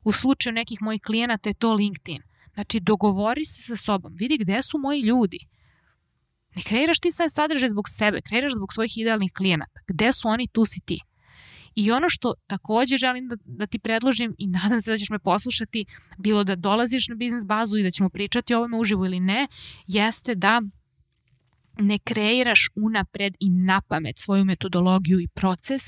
[0.09, 2.21] U slučaju nekih mojih klijenata je to LinkedIn.
[2.53, 5.39] Znači, dogovori se sa sobom, vidi gde su moji ljudi.
[6.55, 9.81] Ne kreiraš ti sad sadržaj zbog sebe, kreiraš zbog svojih idealnih klijenata.
[9.87, 10.99] Gde su oni, tu si ti.
[11.75, 15.19] I ono što takođe želim da, da ti predložim i nadam se da ćeš me
[15.19, 15.85] poslušati,
[16.17, 19.47] bilo da dolaziš na biznis bazu i da ćemo pričati o ovome uživo ili ne,
[19.87, 20.61] jeste da
[21.79, 25.81] ne kreiraš unapred i na pamet svoju metodologiju i proces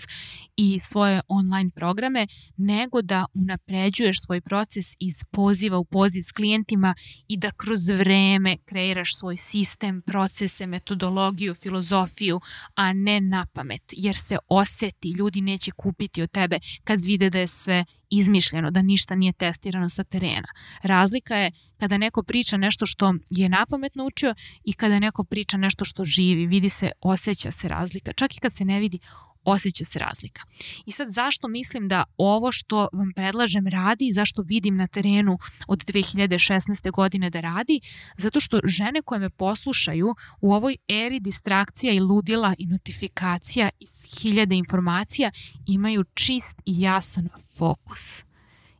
[0.55, 2.27] i svoje online programe,
[2.57, 6.95] nego da unapređuješ svoj proces iz poziva u poziv s klijentima
[7.27, 12.41] i da kroz vreme kreiraš svoj sistem, procese, metodologiju, filozofiju,
[12.75, 17.39] a ne na pamet, jer se oseti, ljudi neće kupiti od tebe kad vide da
[17.39, 20.47] je sve izmišljeno, da ništa nije testirano sa terena.
[20.83, 24.35] Razlika je kada neko priča nešto što je napamet naučio
[24.65, 28.13] i kada neko priča nešto što živi, vidi se, osjeća se razlika.
[28.13, 28.99] Čak i kad se ne vidi,
[29.43, 30.41] osjeća se razlika.
[30.85, 35.37] I sad zašto mislim da ovo što vam predlažem radi i zašto vidim na terenu
[35.67, 36.91] od 2016.
[36.91, 37.81] godine da radi?
[38.17, 44.21] Zato što žene koje me poslušaju u ovoj eri distrakcija i ludila i notifikacija iz
[44.21, 45.31] hiljade informacija
[45.67, 48.23] imaju čist i jasan fokus.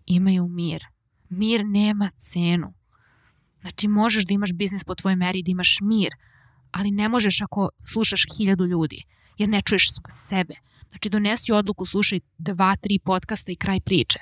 [0.06, 0.86] Imaju mir.
[1.30, 2.74] Mir nema cenu.
[3.62, 6.10] Znači možeš da imaš biznis po tvojoj meri da imaš mir,
[6.72, 9.04] ali ne možeš ako slušaš hiljadu ljudi
[9.42, 10.54] jer ne čuješ sebe.
[10.90, 14.20] Znači donesi odluku, slušaj dva, tri podcasta i kraj priče.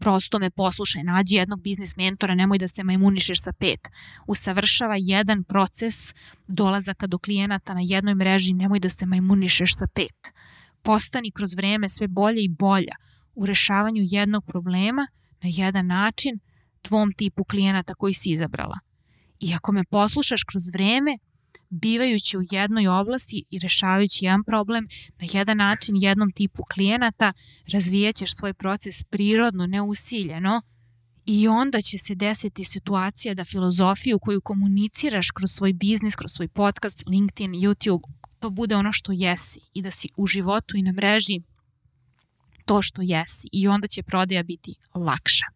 [0.00, 3.88] Prosto me poslušaj, nađi jednog biznis mentora, nemoj da se majmunišeš sa pet.
[4.26, 6.14] Usavršava jedan proces
[6.46, 10.32] dolazaka do klijenata na jednoj mreži, nemoj da se majmunišeš sa pet.
[10.82, 12.96] Postani kroz vreme sve bolje i bolja
[13.34, 15.06] u rešavanju jednog problema
[15.42, 16.40] na jedan način
[16.82, 18.78] tvom tipu klijenata koji si izabrala.
[19.40, 21.18] I ako me poslušaš kroz vreme,
[21.82, 24.88] bivajući u jednoj oblasti i rešavajući jedan problem
[25.20, 27.32] na jedan način jednom tipu klijenata,
[27.72, 30.62] razvijaćeš svoj proces prirodno, neusiljeno
[31.26, 36.48] i onda će se desiti situacija da filozofiju koju komuniciraš kroz svoj biznis, kroz svoj
[36.48, 38.02] podcast, LinkedIn, YouTube,
[38.40, 41.40] to bude ono što jesi i da si u životu i na mreži
[42.64, 45.46] to što jesi i onda će prodaja biti lakša.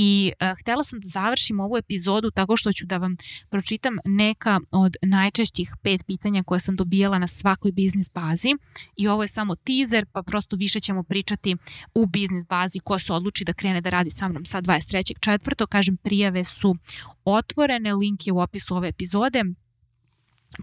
[0.00, 3.16] I uh, htela sam da završim ovu epizodu tako što ću da vam
[3.48, 8.48] pročitam neka od najčešćih pet pitanja koje sam dobijala na svakoj biznis bazi
[8.96, 11.56] i ovo je samo teaser pa prosto više ćemo pričati
[11.94, 15.66] u biznis bazi ko se odluči da krene da radi sa mnom sa 23.4.
[15.66, 16.76] Kažem prijave su
[17.24, 19.44] otvorene, link je u opisu ove epizode.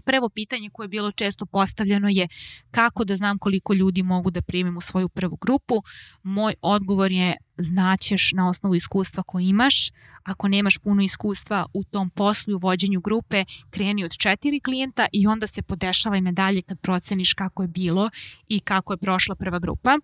[0.04, 2.28] Prvo pitanje koje je bilo često postavljeno je
[2.70, 5.82] kako da znam koliko ljudi mogu da primim u svoju prvu grupu.
[6.22, 9.90] Moj odgovor je znaćeš na osnovu iskustva koje imaš.
[10.24, 15.06] Ako nemaš puno iskustva u tom poslu i u vođenju grupe, kreni od četiri klijenta
[15.12, 18.10] i onda se podešavaj nadalje kad proceniš kako je bilo
[18.48, 19.98] i kako je prošla prva grupa.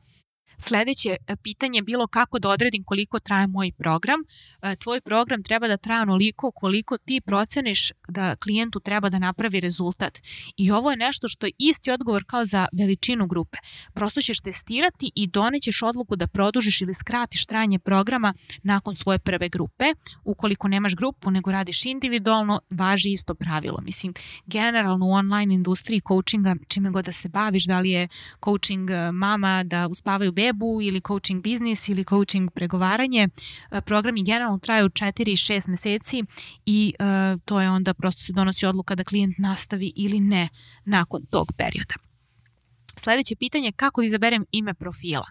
[0.58, 4.20] Sledeće e, pitanje je bilo kako da odredim koliko traje moj program.
[4.62, 9.60] E, tvoj program treba da traje onoliko koliko ti proceniš da klijentu treba da napravi
[9.60, 10.18] rezultat.
[10.56, 13.58] I ovo je nešto što je isti odgovor kao za veličinu grupe.
[13.94, 19.48] Prosto ćeš testirati i donećeš odluku da produžiš ili skratiš trajanje programa nakon svoje prve
[19.48, 19.84] grupe.
[20.24, 23.80] Ukoliko nemaš grupu nego radiš individualno, važi isto pravilo.
[23.82, 24.14] Mislim,
[24.46, 28.08] generalno u online industriji coachinga, čime god da se baviš, da li je
[28.44, 33.28] coaching e, mama da uspavaju bebe, webu ili coaching biznis ili coaching pregovaranje.
[33.70, 36.24] E, programi generalno traju 4 i 6 meseci
[36.66, 40.48] i uh, to je onda prosto se donosi odluka da klijent nastavi ili ne
[40.84, 41.94] nakon tog perioda.
[42.96, 45.26] Sledeće pitanje je kako da izaberem ime profila.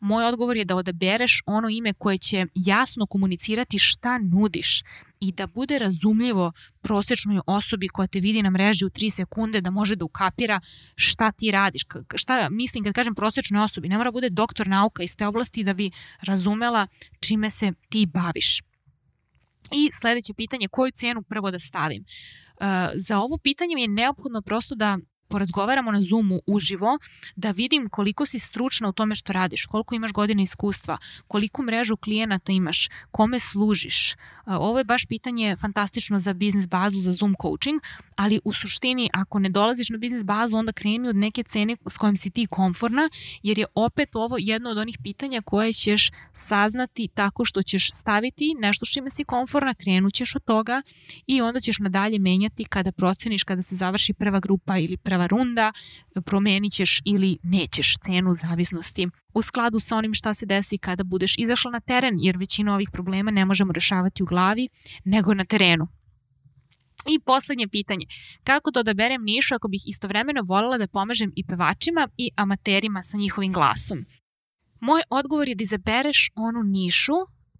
[0.00, 4.82] Moj odgovor je da odabereš ono ime koje će jasno komunicirati šta nudiš
[5.20, 9.70] i da bude razumljivo prosečnoj osobi koja te vidi na mreži u 3 sekunde da
[9.70, 10.60] može da ukapira
[10.94, 11.82] šta ti radiš.
[12.14, 15.74] Šta mislim kad kažem prosečnoj osobi, ne mora bude doktor nauka iz te oblasti da
[15.74, 15.90] bi
[16.20, 16.86] razumela
[17.20, 18.62] čime se ti baviš.
[19.72, 22.04] I sledeće pitanje, koju cenu prvo da stavim?
[22.04, 24.98] Uh, za ovo pitanje mi je neophodno prosto da
[25.28, 26.98] porazgovaramo na Zoomu uživo,
[27.36, 30.98] da vidim koliko si stručna u tome što radiš, koliko imaš godine iskustva,
[31.28, 34.14] koliko mrežu klijenata imaš, kome služiš.
[34.46, 37.80] Ovo je baš pitanje fantastično za biznis bazu, za Zoom coaching,
[38.16, 41.98] ali u suštini ako ne dolaziš na biznis bazu, onda kreni od neke cene s
[41.98, 43.08] kojim si ti komforna,
[43.42, 48.54] jer je opet ovo jedno od onih pitanja koje ćeš saznati tako što ćeš staviti
[48.58, 50.82] nešto s čime si komforna, krenućeš od toga
[51.26, 55.26] i onda ćeš nadalje menjati kada proceniš, kada se završi prva grupa ili prva prva
[55.26, 55.72] runda,
[56.24, 61.34] promenit ćeš ili nećeš cenu zavisnosti u skladu sa onim šta se desi kada budeš
[61.38, 64.68] izašla na teren, jer većinu ovih problema ne možemo rešavati u glavi,
[65.04, 65.88] nego na terenu.
[67.08, 68.06] I poslednje pitanje,
[68.44, 73.16] kako da odaberem nišu ako bih istovremeno voljela da pomažem i pevačima i amaterima sa
[73.16, 74.04] njihovim glasom?
[74.80, 77.12] Moj odgovor je da izabereš onu nišu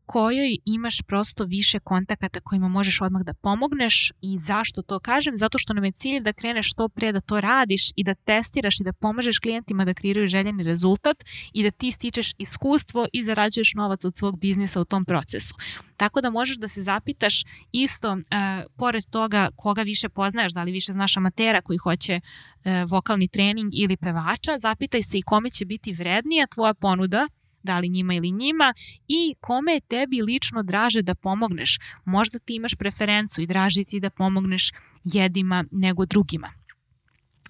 [0.07, 5.39] kojoj imaš prosto više kontakata kojima možeš odmah da pomogneš i zašto to kažem?
[5.39, 8.81] Zato što nam je cilj da kreneš što pre da to radiš i da testiraš
[8.81, 13.75] i da pomažeš klijentima da kreiraju željeni rezultat i da ti stičeš iskustvo i zarađuješ
[13.75, 15.55] novac od svog biznisa u tom procesu.
[15.97, 18.19] Tako da možeš da se zapitaš isto, uh,
[18.77, 23.71] pored toga koga više poznaješ, da li više znaš amatera koji hoće uh, vokalni trening
[23.75, 27.29] ili pevača, zapitaj se i kome će biti vrednija tvoja ponuda
[27.67, 28.75] da li njima ili njima
[29.09, 31.79] i kome je tebi lično draže da pomogneš.
[32.05, 34.73] Možda ti imaš preferencu i draži ti da pomogneš
[35.05, 36.66] jedima nego drugima.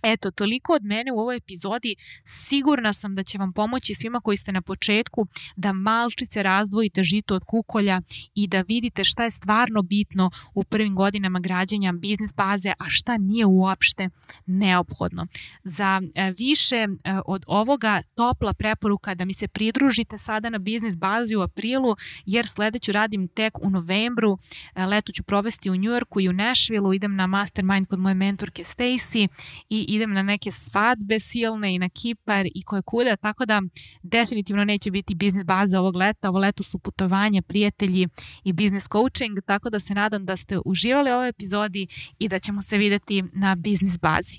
[0.09, 1.97] Eto, toliko od mene u ovoj epizodi.
[2.25, 5.27] Sigurna sam da će vam pomoći svima koji ste na početku
[5.57, 8.01] da malčice razdvojite žito od kukolja
[8.35, 13.19] i da vidite šta je stvarno bitno u prvim godinama građanja biznis baze, a šta
[13.19, 14.09] nije uopšte
[14.47, 15.27] neophodno.
[15.65, 16.89] Za e, više e,
[17.27, 21.97] od ovoga topla preporuka da mi se pridružite sada na biznis bazi u aprilu,
[22.27, 24.39] jer sledeću radim tek u novembru.
[24.75, 28.63] E, leto ću provesti u Njujorku i u Nashvilleu, idem na mastermind kod moje mentorke
[28.63, 29.29] Stacy
[29.69, 33.63] i idem na neke svadbe silne i na Kipar i koje kuda, tako da
[34.03, 36.29] definitivno neće biti biznis baza ovog leta.
[36.29, 38.09] Ovo leto su putovanja, prijatelji
[38.45, 41.87] i biznis coaching, tako da se nadam da ste uživali ovoj epizodi
[42.19, 44.39] i da ćemo se videti na biznis bazi.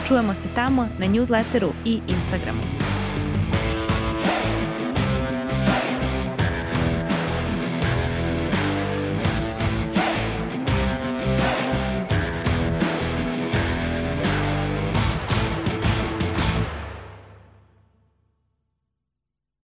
[0.08, 2.62] Čujemo se tamo na newsletteru i Instagramu.